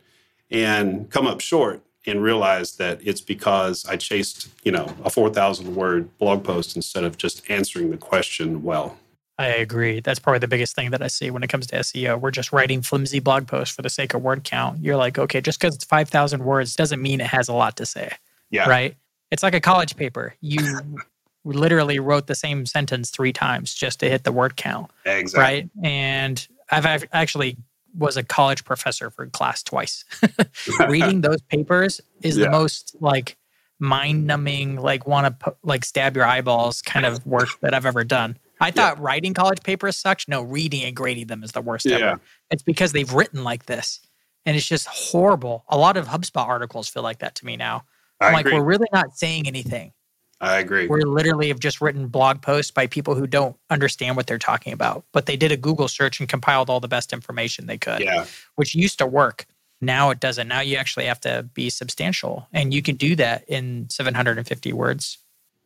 and 0.52 1.10
come 1.10 1.28
up 1.28 1.40
short 1.40 1.82
and 2.07 2.21
realized 2.21 2.77
that 2.77 3.00
it's 3.03 3.21
because 3.21 3.85
I 3.85 3.97
chased, 3.97 4.50
you 4.63 4.71
know, 4.71 4.93
a 5.03 5.09
4,000 5.09 5.75
word 5.75 6.15
blog 6.17 6.43
post 6.43 6.75
instead 6.75 7.03
of 7.03 7.17
just 7.17 7.50
answering 7.50 7.91
the 7.91 7.97
question 7.97 8.63
well. 8.63 8.97
I 9.38 9.47
agree. 9.47 10.00
That's 10.00 10.19
probably 10.19 10.39
the 10.39 10.47
biggest 10.47 10.75
thing 10.75 10.91
that 10.91 11.01
I 11.01 11.07
see 11.07 11.29
when 11.29 11.43
it 11.43 11.50
comes 11.50 11.67
to 11.67 11.75
SEO. 11.77 12.19
We're 12.19 12.31
just 12.31 12.53
writing 12.53 12.81
flimsy 12.81 13.19
blog 13.19 13.47
posts 13.47 13.75
for 13.75 13.81
the 13.81 13.89
sake 13.89 14.13
of 14.13 14.21
word 14.21 14.43
count. 14.45 14.79
You're 14.81 14.95
like, 14.95 15.19
okay, 15.19 15.41
just 15.41 15.59
because 15.59 15.75
it's 15.75 15.83
5,000 15.83 16.43
words 16.43 16.75
doesn't 16.75 17.01
mean 17.01 17.19
it 17.19 17.27
has 17.27 17.50
a 17.50 17.53
lot 17.53 17.75
to 17.77 17.85
say. 17.85 18.13
Yeah. 18.50 18.70
Right? 18.70 18.96
It's 19.31 19.44
like 19.44 19.53
a 19.53 19.59
college 19.59 19.98
paper. 19.98 20.35
You 20.39 20.79
literally 21.44 22.00
wrote 22.00 22.27
the 22.27 22.35
same 22.35 22.65
sentence 22.65 23.09
three 23.09 23.33
times 23.33 23.74
just 23.74 24.00
to 24.00 24.09
hit 24.09 24.24
the 24.24 24.31
word 24.31 24.55
count. 24.55 24.89
Exactly. 25.05 25.41
Right. 25.41 25.70
And 25.83 26.48
I've 26.72 27.05
actually 27.11 27.57
was 27.98 28.18
a 28.18 28.24
college 28.24 28.66
professor 28.66 29.10
for 29.10 29.25
class 29.27 29.64
twice. 29.64 30.05
Reading 30.88 31.22
those 31.22 31.42
papers 31.42 32.01
is 32.22 32.38
yeah. 32.38 32.46
the 32.46 32.51
most 32.51 32.96
like 33.00 33.38
mind 33.79 34.25
numbing, 34.25 34.77
like 34.77 35.08
want 35.08 35.40
to 35.40 35.55
like 35.64 35.86
stab 35.86 36.16
your 36.16 36.25
eyeballs 36.25 36.81
kind 36.81 37.05
of 37.05 37.25
work 37.25 37.50
that 37.62 37.74
I've 37.74 37.86
ever 37.86 38.03
done. 38.03 38.38
I 38.62 38.72
thought 38.72 38.98
yeah. 38.98 39.03
writing 39.03 39.34
college 39.34 39.62
papers 39.64 39.98
sucked. 39.98 40.27
No, 40.27 40.42
reading 40.42 40.84
and 40.84 40.96
grading 40.96 41.27
them 41.27 41.44
is 41.44 41.51
the 41.51 41.62
worst 41.62 41.86
yeah. 41.86 41.98
ever. 41.98 42.22
It's 42.51 42.64
because 42.64 42.94
they've 42.94 43.12
written 43.12 43.44
like 43.44 43.66
this. 43.66 44.00
And 44.46 44.55
it's 44.55 44.66
just 44.66 44.88
horrible. 44.88 45.66
A 45.70 45.77
lot 45.77 45.98
of 45.98 46.08
HubSpot 46.08 46.48
articles 46.48 46.88
feel 46.88 47.03
like 47.03 47.20
that 47.20 47.36
to 47.36 47.46
me 47.46 47.58
now. 47.58 47.84
I'm 48.22 48.29
I 48.29 48.34
like, 48.34 48.46
agree. 48.46 48.60
we're 48.60 48.66
really 48.66 48.88
not 48.94 49.18
saying 49.18 49.48
anything. 49.48 49.92
I 50.41 50.57
agree. 50.59 50.87
We 50.87 51.03
literally 51.03 51.48
have 51.48 51.59
just 51.59 51.79
written 51.79 52.07
blog 52.07 52.41
posts 52.41 52.71
by 52.71 52.87
people 52.87 53.15
who 53.15 53.25
don't 53.25 53.55
understand 53.69 54.17
what 54.17 54.27
they're 54.27 54.37
talking 54.37 54.74
about, 54.74 55.05
but 55.13 55.25
they 55.25 55.37
did 55.37 55.51
a 55.51 55.57
Google 55.57 55.87
search 55.87 56.19
and 56.19 56.27
compiled 56.27 56.69
all 56.69 56.79
the 56.79 56.87
best 56.87 57.13
information 57.13 57.67
they 57.67 57.77
could, 57.77 58.01
yeah. 58.01 58.25
which 58.55 58.75
used 58.75 58.98
to 59.00 59.07
work. 59.07 59.45
Now 59.81 60.09
it 60.09 60.19
doesn't. 60.19 60.48
Now 60.48 60.61
you 60.61 60.77
actually 60.77 61.05
have 61.05 61.21
to 61.21 61.43
be 61.53 61.69
substantial, 61.69 62.48
and 62.51 62.74
you 62.74 62.81
can 62.81 62.95
do 62.95 63.15
that 63.15 63.45
in 63.48 63.87
750 63.89 64.74
words. 64.74 65.17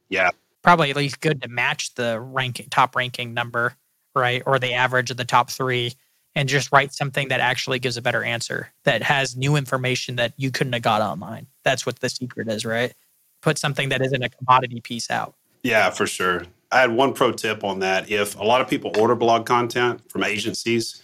Yeah, 0.09 0.31
probably 0.63 0.89
at 0.89 0.95
least 0.95 1.21
good 1.21 1.41
to 1.41 1.47
match 1.47 1.95
the 1.95 2.19
ranking 2.19 2.69
top 2.69 2.95
ranking 2.95 3.33
number, 3.33 3.75
right, 4.15 4.43
or 4.45 4.59
the 4.59 4.73
average 4.73 5.11
of 5.11 5.17
the 5.17 5.25
top 5.25 5.49
three, 5.49 5.93
and 6.35 6.49
just 6.49 6.71
write 6.71 6.93
something 6.93 7.29
that 7.29 7.39
actually 7.39 7.79
gives 7.79 7.97
a 7.97 8.01
better 8.01 8.23
answer 8.23 8.71
that 8.83 9.03
has 9.03 9.35
new 9.35 9.55
information 9.55 10.15
that 10.17 10.33
you 10.37 10.51
couldn't 10.51 10.73
have 10.73 10.81
got 10.81 11.01
online. 11.01 11.47
That's 11.63 11.85
what 11.85 11.99
the 11.99 12.09
secret 12.09 12.47
is, 12.49 12.65
right? 12.65 12.93
Put 13.41 13.57
something 13.57 13.89
that 13.89 14.01
isn't 14.01 14.23
a 14.23 14.29
commodity 14.29 14.81
piece 14.81 15.09
out. 15.09 15.35
Yeah, 15.63 15.89
for 15.89 16.07
sure. 16.07 16.43
I 16.71 16.81
had 16.81 16.91
one 16.91 17.13
pro 17.13 17.31
tip 17.31 17.63
on 17.63 17.79
that. 17.79 18.09
If 18.11 18.37
a 18.39 18.43
lot 18.43 18.61
of 18.61 18.67
people 18.67 18.91
order 18.97 19.15
blog 19.15 19.45
content 19.45 20.01
from 20.09 20.23
agencies, 20.23 21.01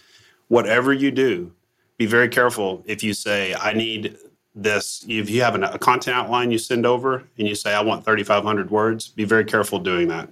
whatever 0.48 0.92
you 0.92 1.10
do, 1.10 1.52
be 1.98 2.06
very 2.06 2.28
careful 2.28 2.82
if 2.86 3.02
you 3.02 3.14
say, 3.14 3.54
I 3.54 3.72
need 3.72 4.16
this. 4.54 5.04
If 5.08 5.28
you 5.28 5.42
have 5.42 5.54
a 5.54 5.78
content 5.78 6.16
outline 6.16 6.50
you 6.50 6.58
send 6.58 6.86
over 6.86 7.24
and 7.38 7.48
you 7.48 7.54
say, 7.54 7.74
I 7.74 7.82
want 7.82 8.04
3,500 8.04 8.70
words, 8.70 9.08
be 9.08 9.24
very 9.24 9.44
careful 9.44 9.78
doing 9.78 10.08
that 10.08 10.28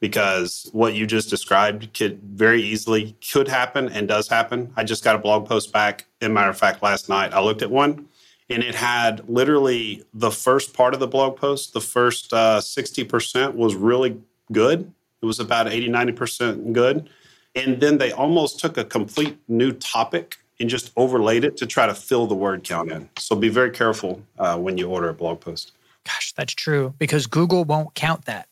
because 0.00 0.68
what 0.72 0.94
you 0.94 1.06
just 1.06 1.30
described 1.30 1.94
could 1.94 2.20
very 2.22 2.60
easily 2.60 3.16
could 3.32 3.46
happen 3.46 3.88
and 3.90 4.08
does 4.08 4.26
happen. 4.26 4.72
I 4.74 4.82
just 4.82 5.04
got 5.04 5.14
a 5.14 5.18
blog 5.18 5.46
post 5.46 5.72
back. 5.72 6.06
In 6.20 6.32
matter 6.34 6.50
of 6.50 6.58
fact, 6.58 6.82
last 6.82 7.08
night 7.08 7.32
I 7.32 7.40
looked 7.40 7.62
at 7.62 7.70
one 7.70 8.08
and 8.50 8.62
it 8.62 8.74
had 8.74 9.28
literally 9.28 10.04
the 10.12 10.30
first 10.30 10.74
part 10.74 10.94
of 10.94 11.00
the 11.00 11.06
blog 11.06 11.36
post, 11.36 11.72
the 11.72 11.80
first 11.80 12.32
uh, 12.32 12.58
60% 12.58 13.54
was 13.54 13.74
really 13.74 14.20
good. 14.50 14.92
It 15.20 15.26
was 15.26 15.40
about 15.40 15.68
80, 15.68 15.88
90% 15.88 16.72
good. 16.72 17.08
And 17.54 17.80
then 17.80 17.98
they 17.98 18.12
almost 18.12 18.60
took 18.60 18.76
a 18.76 18.84
complete 18.84 19.38
new 19.48 19.72
topic 19.72 20.38
and 20.58 20.68
just 20.68 20.92
overlaid 20.96 21.44
it 21.44 21.56
to 21.58 21.66
try 21.66 21.86
to 21.86 21.94
fill 21.94 22.26
the 22.26 22.34
word 22.34 22.64
count 22.64 22.90
in. 22.90 23.08
So 23.18 23.36
be 23.36 23.48
very 23.48 23.70
careful 23.70 24.22
uh, 24.38 24.58
when 24.58 24.78
you 24.78 24.88
order 24.88 25.08
a 25.08 25.14
blog 25.14 25.40
post. 25.40 25.72
Gosh, 26.04 26.32
that's 26.32 26.54
true 26.54 26.94
because 26.98 27.26
Google 27.26 27.64
won't 27.64 27.94
count 27.94 28.24
that. 28.24 28.48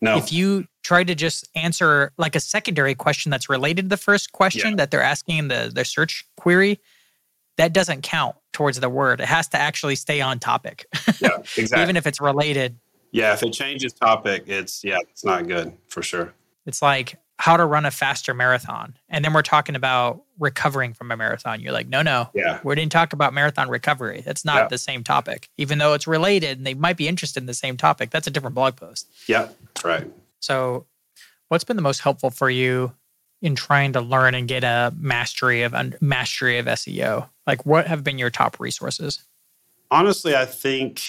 No. 0.00 0.16
If 0.16 0.32
you 0.32 0.66
try 0.82 1.04
to 1.04 1.14
just 1.14 1.48
answer 1.54 2.12
like 2.18 2.36
a 2.36 2.40
secondary 2.40 2.94
question 2.94 3.30
that's 3.30 3.48
related 3.48 3.86
to 3.86 3.88
the 3.88 3.96
first 3.96 4.32
question 4.32 4.70
yeah. 4.70 4.76
that 4.76 4.90
they're 4.90 5.02
asking 5.02 5.38
in 5.38 5.48
the, 5.48 5.70
their 5.72 5.84
search 5.84 6.26
query, 6.36 6.78
that 7.56 7.72
doesn't 7.72 8.02
count 8.02 8.36
towards 8.56 8.80
the 8.80 8.88
word. 8.88 9.20
It 9.20 9.26
has 9.26 9.48
to 9.48 9.58
actually 9.58 9.96
stay 9.96 10.22
on 10.22 10.38
topic. 10.38 10.86
Yeah, 11.18 11.38
exactly. 11.56 11.82
Even 11.82 11.96
if 11.96 12.06
it's 12.06 12.20
related. 12.20 12.76
Yeah, 13.10 13.32
if 13.32 13.42
it 13.42 13.52
changes 13.52 13.94
topic, 13.94 14.44
it's 14.48 14.84
yeah, 14.84 14.98
it's 15.10 15.24
not 15.24 15.48
good 15.48 15.72
for 15.88 16.02
sure. 16.02 16.34
It's 16.66 16.82
like 16.82 17.16
how 17.38 17.56
to 17.56 17.64
run 17.64 17.86
a 17.86 17.90
faster 17.90 18.34
marathon. 18.34 18.94
And 19.08 19.24
then 19.24 19.32
we're 19.32 19.40
talking 19.40 19.74
about 19.74 20.22
recovering 20.38 20.92
from 20.92 21.10
a 21.10 21.16
marathon. 21.16 21.60
You're 21.60 21.72
like, 21.72 21.88
no, 21.88 22.02
no. 22.02 22.28
Yeah. 22.34 22.60
We 22.64 22.74
didn't 22.74 22.92
talk 22.92 23.14
about 23.14 23.32
marathon 23.32 23.70
recovery. 23.70 24.20
That's 24.20 24.44
not 24.44 24.56
yeah. 24.56 24.68
the 24.68 24.78
same 24.78 25.02
topic. 25.02 25.48
Even 25.56 25.78
though 25.78 25.94
it's 25.94 26.06
related 26.06 26.58
and 26.58 26.66
they 26.66 26.74
might 26.74 26.98
be 26.98 27.08
interested 27.08 27.42
in 27.42 27.46
the 27.46 27.54
same 27.54 27.78
topic. 27.78 28.10
That's 28.10 28.26
a 28.26 28.30
different 28.30 28.54
blog 28.54 28.76
post. 28.76 29.08
Yeah, 29.26 29.48
that's 29.64 29.84
right. 29.84 30.10
So 30.40 30.84
what's 31.48 31.64
been 31.64 31.76
the 31.76 31.82
most 31.82 32.00
helpful 32.00 32.30
for 32.30 32.50
you 32.50 32.92
in 33.42 33.54
trying 33.54 33.92
to 33.92 34.00
learn 34.00 34.34
and 34.34 34.48
get 34.48 34.64
a 34.64 34.92
mastery 34.98 35.62
of 35.62 35.74
mastery 36.00 36.58
of 36.58 36.66
SEO? 36.66 37.28
Like, 37.46 37.64
what 37.66 37.86
have 37.86 38.02
been 38.02 38.18
your 38.18 38.30
top 38.30 38.58
resources? 38.60 39.24
Honestly, 39.90 40.34
I 40.34 40.44
think 40.44 41.02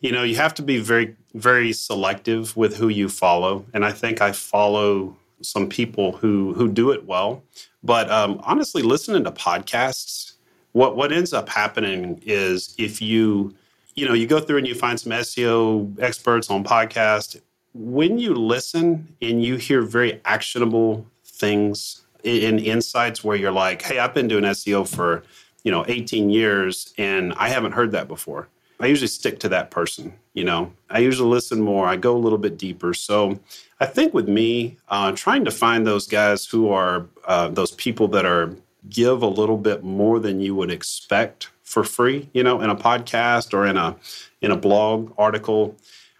you 0.00 0.12
know 0.12 0.22
you 0.22 0.36
have 0.36 0.54
to 0.54 0.62
be 0.62 0.78
very 0.78 1.16
very 1.34 1.72
selective 1.72 2.56
with 2.56 2.76
who 2.76 2.88
you 2.88 3.08
follow, 3.08 3.64
and 3.74 3.84
I 3.84 3.92
think 3.92 4.20
I 4.20 4.32
follow 4.32 5.16
some 5.42 5.68
people 5.68 6.12
who 6.12 6.54
who 6.54 6.68
do 6.68 6.90
it 6.90 7.06
well. 7.06 7.42
But 7.82 8.10
um, 8.10 8.40
honestly, 8.44 8.82
listening 8.82 9.24
to 9.24 9.32
podcasts, 9.32 10.34
what 10.72 10.96
what 10.96 11.12
ends 11.12 11.32
up 11.32 11.48
happening 11.48 12.20
is 12.24 12.74
if 12.78 13.02
you 13.02 13.54
you 13.94 14.06
know 14.06 14.14
you 14.14 14.26
go 14.26 14.40
through 14.40 14.58
and 14.58 14.68
you 14.68 14.74
find 14.74 14.98
some 14.98 15.12
SEO 15.12 15.98
experts 16.00 16.50
on 16.50 16.64
podcast. 16.64 17.40
When 17.76 18.20
you 18.20 18.34
listen 18.34 19.16
and 19.20 19.42
you 19.42 19.56
hear 19.56 19.82
very 19.82 20.20
actionable 20.24 21.04
things 21.44 22.02
in 22.22 22.58
insights 22.58 23.22
where 23.22 23.36
you're 23.36 23.52
like, 23.52 23.82
hey, 23.82 23.98
I've 23.98 24.14
been 24.14 24.28
doing 24.28 24.44
SEO 24.44 24.88
for, 24.88 25.22
you 25.62 25.70
know, 25.70 25.84
18 25.86 26.30
years 26.30 26.94
and 26.96 27.34
I 27.34 27.48
haven't 27.48 27.72
heard 27.72 27.92
that 27.92 28.08
before. 28.08 28.48
I 28.80 28.86
usually 28.86 29.08
stick 29.08 29.38
to 29.40 29.48
that 29.50 29.70
person, 29.70 30.14
you 30.32 30.44
know. 30.44 30.72
I 30.88 31.00
usually 31.00 31.28
listen 31.28 31.60
more, 31.60 31.86
I 31.86 31.96
go 31.96 32.16
a 32.16 32.18
little 32.18 32.38
bit 32.38 32.56
deeper. 32.56 32.94
So 32.94 33.38
I 33.78 33.86
think 33.86 34.14
with 34.14 34.28
me, 34.28 34.78
uh, 34.88 35.12
trying 35.12 35.44
to 35.44 35.50
find 35.50 35.86
those 35.86 36.06
guys 36.06 36.46
who 36.46 36.70
are 36.70 37.06
uh, 37.26 37.48
those 37.48 37.72
people 37.72 38.08
that 38.08 38.24
are 38.24 38.56
give 38.88 39.22
a 39.22 39.26
little 39.26 39.58
bit 39.58 39.84
more 39.84 40.18
than 40.18 40.40
you 40.40 40.54
would 40.54 40.70
expect 40.70 41.50
for 41.62 41.84
free, 41.84 42.28
you 42.32 42.42
know, 42.42 42.60
in 42.62 42.70
a 42.70 42.76
podcast 42.76 43.52
or 43.52 43.66
in 43.66 43.76
a 43.76 43.96
in 44.40 44.50
a 44.50 44.56
blog 44.56 45.12
article 45.18 45.76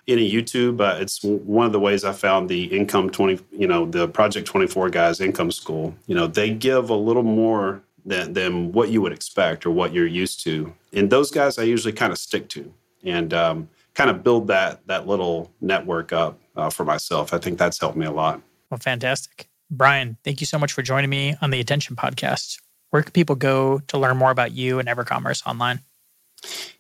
in 0.07 0.19
a 0.19 0.31
YouTube. 0.31 0.81
Uh, 0.81 0.99
it's 1.01 1.23
one 1.23 1.67
of 1.67 1.73
the 1.73 1.81
ways 1.81 2.05
I 2.05 2.13
found 2.13 2.49
the 2.49 2.65
income 2.65 3.11
20, 3.11 3.43
you 3.53 3.67
know, 3.67 3.87
the 3.87 4.09
Project 4.09 4.47
24 4.47 4.91
guys 4.91 5.21
income 5.21 5.51
school. 5.51 5.95
You 6.07 6.15
know, 6.15 6.27
they 6.27 6.51
give 6.51 6.91
a 6.91 6.95
little 6.95 7.23
more 7.23 7.83
than, 8.05 8.33
than 8.33 8.73
what 8.73 8.91
you 8.91 9.01
would 9.03 9.13
expect 9.13 9.67
or 9.67 9.71
what 9.71 9.93
you're 9.93 10.07
used 10.07 10.43
to. 10.45 10.73
And 10.93 11.11
those 11.11 11.31
guys 11.31 11.59
I 11.59 11.63
usually 11.63 11.93
kind 11.93 12.13
of 12.13 12.19
stick 12.19 12.49
to 12.51 12.73
and 13.03 13.33
um, 13.33 13.69
kind 13.95 14.11
of 14.11 14.23
build 14.23 14.49
that, 14.49 14.87
that 14.87 15.07
little 15.07 15.51
network 15.61 16.13
up 16.13 16.39
uh, 16.57 16.71
for 16.71 16.85
myself. 16.85 17.33
I 17.33 17.39
think 17.39 17.59
that's 17.59 17.79
helped 17.79 17.97
me 17.97 18.07
a 18.07 18.13
lot. 18.13 18.41
Well, 18.71 18.79
fantastic. 18.79 19.49
Brian, 19.71 20.19
thank 20.25 20.41
you 20.41 20.47
so 20.47 20.59
much 20.59 20.73
for 20.73 20.83
joining 20.83 21.11
me 21.11 21.37
on 21.41 21.51
the 21.51 21.61
Attention 21.61 21.97
Podcast. 21.97 22.61
Where 22.91 23.03
can 23.03 23.13
people 23.13 23.35
go 23.35 23.81
to 23.89 23.99
learn 23.99 24.17
more 24.17 24.31
about 24.31 24.53
you 24.53 24.79
and 24.79 24.89
EverCommerce 24.89 25.47
online? 25.47 25.81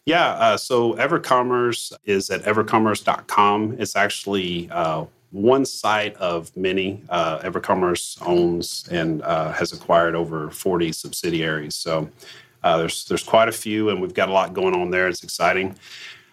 Yeah, 0.06 0.32
uh, 0.32 0.56
so 0.56 0.94
EverCommerce 0.94 1.92
is 2.04 2.30
at 2.30 2.42
evercommerce.com. 2.42 3.76
It's 3.78 3.96
actually 3.96 4.68
uh, 4.70 5.06
one 5.30 5.64
site 5.64 6.14
of 6.16 6.54
many. 6.56 7.02
Uh, 7.08 7.38
EverCommerce 7.40 8.18
owns 8.26 8.86
and 8.90 9.22
uh, 9.22 9.52
has 9.52 9.72
acquired 9.72 10.14
over 10.14 10.50
40 10.50 10.92
subsidiaries. 10.92 11.74
So 11.74 12.10
uh, 12.62 12.78
there's 12.78 13.04
there's 13.06 13.22
quite 13.22 13.48
a 13.48 13.52
few, 13.52 13.90
and 13.90 14.00
we've 14.00 14.14
got 14.14 14.28
a 14.28 14.32
lot 14.32 14.54
going 14.54 14.74
on 14.74 14.90
there. 14.90 15.08
It's 15.08 15.24
exciting. 15.24 15.76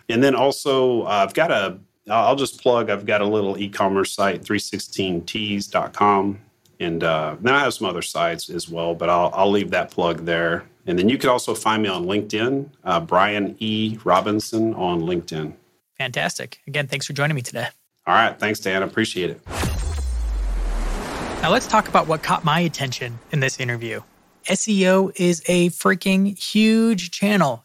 And 0.10 0.24
then 0.24 0.36
also, 0.36 1.04
uh, 1.04 1.26
I've 1.28 1.34
got 1.34 1.52
a 1.52 1.78
I'll 2.10 2.36
just 2.36 2.62
plug. 2.62 2.90
I've 2.90 3.06
got 3.06 3.22
a 3.22 3.26
little 3.26 3.58
e-commerce 3.58 4.14
site, 4.14 4.44
316tees.com, 4.44 6.40
and 6.80 7.04
uh, 7.04 7.36
then 7.40 7.54
I 7.54 7.60
have 7.60 7.74
some 7.74 7.88
other 7.88 8.02
sites 8.02 8.50
as 8.50 8.68
well. 8.70 8.96
But 8.96 9.10
I'll 9.10 9.32
I'll 9.34 9.52
leave 9.52 9.72
that 9.72 9.92
plug 9.92 10.26
there. 10.26 10.66
And 10.86 10.98
then 10.98 11.10
you 11.10 11.18
can 11.18 11.30
also 11.30 11.54
find 11.54 11.84
me 11.84 11.90
on 11.90 12.06
LinkedIn, 12.06 12.70
uh, 12.84 13.00
Brian 13.02 13.56
E. 13.60 13.98
Robinson 14.04 14.74
on 14.74 15.02
LinkedIn. 15.02 15.54
Fantastic. 15.98 16.60
Again, 16.68 16.88
thanks 16.88 17.06
for 17.06 17.14
joining 17.14 17.36
me 17.36 17.42
today. 17.42 17.68
All 18.08 18.16
right. 18.16 18.38
Thanks, 18.40 18.60
Dan. 18.60 18.82
Appreciate 18.82 19.30
it. 19.30 19.42
Now, 21.42 21.52
let's 21.52 21.68
talk 21.68 21.88
about 21.88 22.08
what 22.08 22.24
caught 22.24 22.44
my 22.44 22.60
attention 22.60 23.20
in 23.32 23.40
this 23.40 23.60
interview. 23.60 24.02
SEO 24.46 25.12
is 25.16 25.44
a 25.48 25.70
freaking 25.70 26.38
huge 26.38 27.12
channel. 27.12 27.64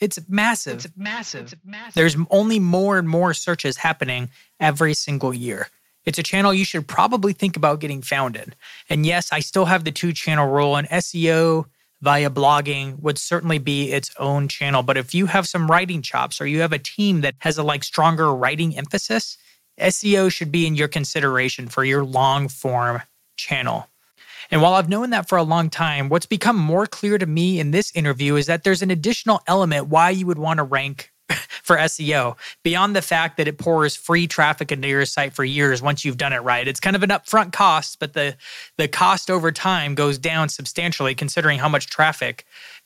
It's 0.00 0.18
massive. 0.28 0.84
It's 0.84 0.88
massive. 0.96 1.52
It's 1.52 1.64
massive. 1.64 1.94
There's 1.94 2.16
only 2.30 2.58
more 2.58 2.98
and 2.98 3.08
more 3.08 3.34
searches 3.34 3.76
happening 3.76 4.30
every 4.58 4.94
single 4.94 5.34
year. 5.34 5.68
It's 6.04 6.18
a 6.18 6.22
channel 6.22 6.54
you 6.54 6.64
should 6.64 6.88
probably 6.88 7.32
think 7.32 7.56
about 7.56 7.80
getting 7.80 8.00
found 8.00 8.34
in. 8.34 8.54
And 8.88 9.04
yes, 9.04 9.32
I 9.32 9.40
still 9.40 9.66
have 9.66 9.84
the 9.84 9.92
two 9.92 10.12
channel 10.12 10.48
rule, 10.48 10.76
and 10.76 10.88
SEO 10.88 11.66
via 12.02 12.30
blogging 12.30 12.98
would 13.00 13.18
certainly 13.18 13.58
be 13.58 13.92
its 13.92 14.10
own 14.18 14.48
channel. 14.48 14.82
But 14.82 14.96
if 14.96 15.14
you 15.14 15.26
have 15.26 15.46
some 15.46 15.70
writing 15.70 16.02
chops 16.02 16.40
or 16.40 16.46
you 16.46 16.60
have 16.60 16.72
a 16.72 16.78
team 16.78 17.20
that 17.20 17.34
has 17.38 17.58
a 17.58 17.62
like 17.62 17.84
stronger 17.84 18.34
writing 18.34 18.76
emphasis, 18.76 19.36
SEO 19.78 20.30
should 20.30 20.52
be 20.52 20.66
in 20.66 20.74
your 20.74 20.88
consideration 20.88 21.68
for 21.68 21.84
your 21.84 22.04
long 22.04 22.48
form 22.48 23.02
channel. 23.36 23.86
And 24.50 24.60
while 24.62 24.74
I've 24.74 24.88
known 24.88 25.10
that 25.10 25.28
for 25.28 25.38
a 25.38 25.42
long 25.42 25.70
time, 25.70 26.08
what's 26.08 26.26
become 26.26 26.56
more 26.56 26.86
clear 26.86 27.18
to 27.18 27.26
me 27.26 27.60
in 27.60 27.70
this 27.70 27.92
interview 27.94 28.34
is 28.36 28.46
that 28.46 28.64
there's 28.64 28.82
an 28.82 28.90
additional 28.90 29.42
element 29.46 29.88
why 29.88 30.10
you 30.10 30.26
would 30.26 30.38
want 30.38 30.58
to 30.58 30.64
rank 30.64 31.09
for 31.62 31.76
SEO 31.76 32.36
beyond 32.62 32.96
the 32.96 33.02
fact 33.02 33.36
that 33.36 33.48
it 33.48 33.58
pours 33.58 33.96
free 33.96 34.26
traffic 34.26 34.72
into 34.72 34.88
your 34.88 35.04
site 35.04 35.32
for 35.32 35.44
years 35.44 35.82
once 35.82 36.04
you've 36.04 36.16
done 36.16 36.32
it 36.32 36.40
right. 36.40 36.66
It's 36.66 36.80
kind 36.80 36.96
of 36.96 37.02
an 37.02 37.10
upfront 37.10 37.52
cost, 37.52 37.98
but 37.98 38.12
the 38.12 38.36
the 38.76 38.88
cost 38.88 39.30
over 39.30 39.52
time 39.52 39.94
goes 39.94 40.18
down 40.18 40.48
substantially 40.48 41.14
considering 41.14 41.58
how 41.58 41.68
much 41.68 41.86
traffic, 41.86 42.44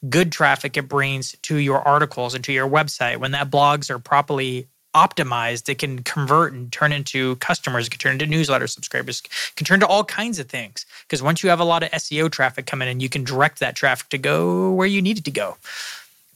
good 0.08 0.32
traffic 0.32 0.76
it 0.76 0.88
brings 0.88 1.32
to 1.42 1.56
your 1.56 1.80
articles 1.86 2.34
and 2.34 2.44
to 2.44 2.52
your 2.52 2.68
website. 2.68 3.18
When 3.18 3.32
that 3.32 3.50
blogs 3.50 3.90
are 3.90 3.98
properly 3.98 4.68
optimized 4.94 5.68
it 5.68 5.78
can 5.78 6.04
convert 6.04 6.52
and 6.52 6.70
turn 6.70 6.92
into 6.92 7.34
customers 7.36 7.88
it 7.88 7.90
can 7.90 7.98
turn 7.98 8.12
into 8.12 8.26
newsletter 8.26 8.68
subscribers 8.68 9.22
can 9.56 9.66
turn 9.66 9.80
to 9.80 9.86
all 9.88 10.04
kinds 10.04 10.38
of 10.38 10.46
things. 10.46 10.86
Because 11.02 11.20
once 11.20 11.42
you 11.42 11.50
have 11.50 11.58
a 11.58 11.64
lot 11.64 11.82
of 11.82 11.90
seo 11.90 12.30
traffic 12.30 12.66
coming 12.66 12.88
in 12.88 13.00
you 13.00 13.08
can 13.08 13.24
direct 13.24 13.58
that 13.58 13.74
traffic 13.74 14.08
to 14.10 14.18
go 14.18 14.70
where 14.70 14.86
you 14.86 15.02
need 15.02 15.18
it 15.18 15.24
to 15.24 15.32
go 15.32 15.56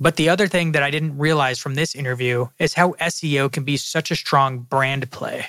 but 0.00 0.16
the 0.16 0.28
other 0.28 0.46
thing 0.46 0.72
that 0.72 0.82
I 0.82 0.90
didn't 0.90 1.18
realize 1.18 1.58
from 1.58 1.74
this 1.74 1.94
interview 1.94 2.46
is 2.58 2.74
how 2.74 2.92
SEO 2.92 3.50
can 3.50 3.64
be 3.64 3.76
such 3.76 4.10
a 4.10 4.16
strong 4.16 4.60
brand 4.60 5.10
play. 5.10 5.46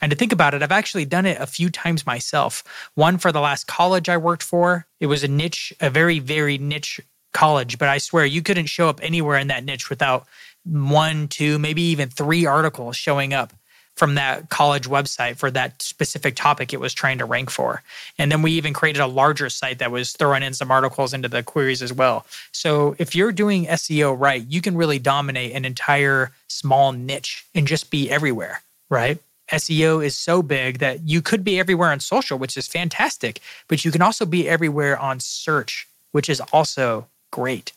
And 0.00 0.10
to 0.10 0.16
think 0.16 0.32
about 0.32 0.54
it, 0.54 0.62
I've 0.62 0.72
actually 0.72 1.04
done 1.04 1.26
it 1.26 1.40
a 1.40 1.46
few 1.46 1.68
times 1.68 2.06
myself. 2.06 2.64
One 2.94 3.18
for 3.18 3.32
the 3.32 3.40
last 3.40 3.66
college 3.66 4.08
I 4.08 4.16
worked 4.16 4.42
for. 4.42 4.86
It 4.98 5.06
was 5.06 5.22
a 5.22 5.28
niche, 5.28 5.74
a 5.80 5.90
very, 5.90 6.18
very 6.18 6.56
niche 6.56 7.00
college, 7.32 7.78
but 7.78 7.88
I 7.88 7.98
swear 7.98 8.24
you 8.24 8.42
couldn't 8.42 8.66
show 8.66 8.88
up 8.88 9.00
anywhere 9.02 9.38
in 9.38 9.48
that 9.48 9.64
niche 9.64 9.90
without 9.90 10.26
one, 10.64 11.28
two, 11.28 11.58
maybe 11.58 11.82
even 11.82 12.08
three 12.08 12.46
articles 12.46 12.96
showing 12.96 13.34
up 13.34 13.52
from 13.96 14.14
that 14.14 14.48
college 14.48 14.88
website 14.88 15.36
for 15.36 15.50
that 15.50 15.82
specific 15.82 16.34
topic 16.34 16.72
it 16.72 16.80
was 16.80 16.94
trying 16.94 17.18
to 17.18 17.24
rank 17.24 17.50
for. 17.50 17.82
And 18.18 18.32
then 18.32 18.40
we 18.42 18.52
even 18.52 18.72
created 18.72 19.00
a 19.00 19.06
larger 19.06 19.50
site 19.50 19.78
that 19.78 19.90
was 19.90 20.12
throwing 20.12 20.42
in 20.42 20.54
some 20.54 20.70
articles 20.70 21.12
into 21.12 21.28
the 21.28 21.42
queries 21.42 21.82
as 21.82 21.92
well. 21.92 22.24
So 22.52 22.96
if 22.98 23.14
you're 23.14 23.32
doing 23.32 23.66
SEO 23.66 24.18
right, 24.18 24.44
you 24.48 24.62
can 24.62 24.76
really 24.76 24.98
dominate 24.98 25.52
an 25.52 25.64
entire 25.64 26.30
small 26.48 26.92
niche 26.92 27.44
and 27.54 27.66
just 27.66 27.90
be 27.90 28.10
everywhere, 28.10 28.62
right? 28.88 29.18
SEO 29.52 30.04
is 30.04 30.16
so 30.16 30.42
big 30.42 30.78
that 30.78 31.00
you 31.02 31.20
could 31.20 31.44
be 31.44 31.58
everywhere 31.58 31.90
on 31.90 32.00
social, 32.00 32.38
which 32.38 32.56
is 32.56 32.68
fantastic, 32.68 33.40
but 33.68 33.84
you 33.84 33.90
can 33.90 34.02
also 34.02 34.24
be 34.24 34.48
everywhere 34.48 34.98
on 34.98 35.20
search, 35.20 35.86
which 36.12 36.28
is 36.28 36.40
also 36.52 37.06
great. 37.30 37.72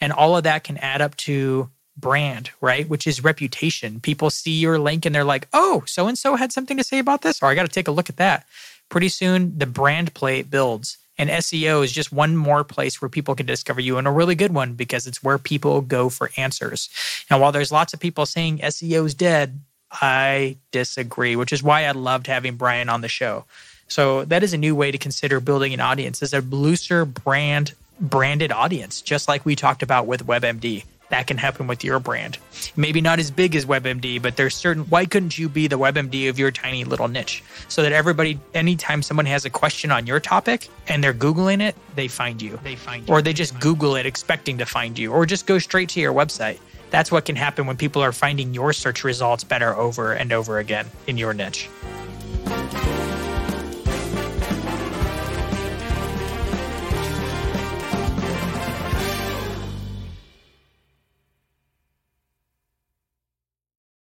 And 0.00 0.12
all 0.12 0.36
of 0.36 0.44
that 0.44 0.64
can 0.64 0.76
add 0.78 1.00
up 1.00 1.16
to 1.18 1.70
brand, 1.96 2.50
right? 2.60 2.88
Which 2.88 3.06
is 3.06 3.22
reputation. 3.22 4.00
People 4.00 4.30
see 4.30 4.52
your 4.52 4.78
link 4.78 5.06
and 5.06 5.14
they're 5.14 5.24
like, 5.24 5.48
oh, 5.52 5.82
so 5.86 6.06
and 6.06 6.18
so 6.18 6.36
had 6.36 6.52
something 6.52 6.76
to 6.76 6.84
say 6.84 6.98
about 6.98 7.22
this, 7.22 7.42
or 7.42 7.46
I 7.46 7.54
got 7.54 7.62
to 7.62 7.72
take 7.72 7.88
a 7.88 7.92
look 7.92 8.08
at 8.08 8.16
that. 8.16 8.46
Pretty 8.88 9.08
soon, 9.08 9.58
the 9.58 9.66
brand 9.66 10.14
plate 10.14 10.50
builds. 10.50 10.98
And 11.16 11.30
SEO 11.30 11.84
is 11.84 11.92
just 11.92 12.12
one 12.12 12.36
more 12.36 12.64
place 12.64 13.00
where 13.00 13.08
people 13.08 13.36
can 13.36 13.46
discover 13.46 13.80
you 13.80 13.98
and 13.98 14.08
a 14.08 14.10
really 14.10 14.34
good 14.34 14.52
one 14.52 14.74
because 14.74 15.06
it's 15.06 15.22
where 15.22 15.38
people 15.38 15.80
go 15.80 16.08
for 16.08 16.30
answers. 16.36 16.90
And 17.30 17.40
while 17.40 17.52
there's 17.52 17.70
lots 17.70 17.94
of 17.94 18.00
people 18.00 18.26
saying 18.26 18.58
SEO 18.58 19.06
is 19.06 19.14
dead, 19.14 19.60
I 19.92 20.56
disagree, 20.72 21.36
which 21.36 21.52
is 21.52 21.62
why 21.62 21.84
I 21.84 21.92
loved 21.92 22.26
having 22.26 22.56
Brian 22.56 22.88
on 22.88 23.00
the 23.00 23.08
show. 23.08 23.44
So 23.86 24.24
that 24.24 24.42
is 24.42 24.52
a 24.52 24.58
new 24.58 24.74
way 24.74 24.90
to 24.90 24.98
consider 24.98 25.38
building 25.38 25.72
an 25.72 25.78
audience 25.78 26.20
as 26.20 26.34
a 26.34 26.40
looser 26.40 27.04
brand 27.04 27.74
branded 28.00 28.50
audience, 28.50 29.00
just 29.00 29.28
like 29.28 29.44
we 29.46 29.54
talked 29.54 29.84
about 29.84 30.08
with 30.08 30.26
WebMD 30.26 30.84
that 31.10 31.26
can 31.26 31.36
happen 31.36 31.66
with 31.66 31.84
your 31.84 32.00
brand. 32.00 32.38
Maybe 32.76 33.00
not 33.00 33.18
as 33.18 33.30
big 33.30 33.54
as 33.54 33.66
WebMD, 33.66 34.20
but 34.22 34.36
there's 34.36 34.54
certain 34.54 34.84
why 34.84 35.06
couldn't 35.06 35.38
you 35.38 35.48
be 35.48 35.66
the 35.66 35.78
WebMD 35.78 36.28
of 36.28 36.38
your 36.38 36.50
tiny 36.50 36.84
little 36.84 37.08
niche 37.08 37.42
so 37.68 37.82
that 37.82 37.92
everybody 37.92 38.38
anytime 38.54 39.02
someone 39.02 39.26
has 39.26 39.44
a 39.44 39.50
question 39.50 39.90
on 39.90 40.06
your 40.06 40.20
topic 40.20 40.68
and 40.88 41.02
they're 41.02 41.14
googling 41.14 41.60
it, 41.60 41.76
they 41.94 42.08
find 42.08 42.40
you. 42.40 42.58
They 42.62 42.76
find 42.76 43.06
you. 43.06 43.14
Or 43.14 43.22
they 43.22 43.32
just 43.32 43.58
google 43.60 43.96
it 43.96 44.06
expecting 44.06 44.58
to 44.58 44.66
find 44.66 44.98
you 44.98 45.12
or 45.12 45.26
just 45.26 45.46
go 45.46 45.58
straight 45.58 45.88
to 45.90 46.00
your 46.00 46.12
website. 46.12 46.58
That's 46.90 47.10
what 47.10 47.24
can 47.24 47.36
happen 47.36 47.66
when 47.66 47.76
people 47.76 48.02
are 48.02 48.12
finding 48.12 48.54
your 48.54 48.72
search 48.72 49.04
results 49.04 49.44
better 49.44 49.74
over 49.74 50.12
and 50.12 50.32
over 50.32 50.58
again 50.58 50.86
in 51.06 51.18
your 51.18 51.34
niche. 51.34 51.68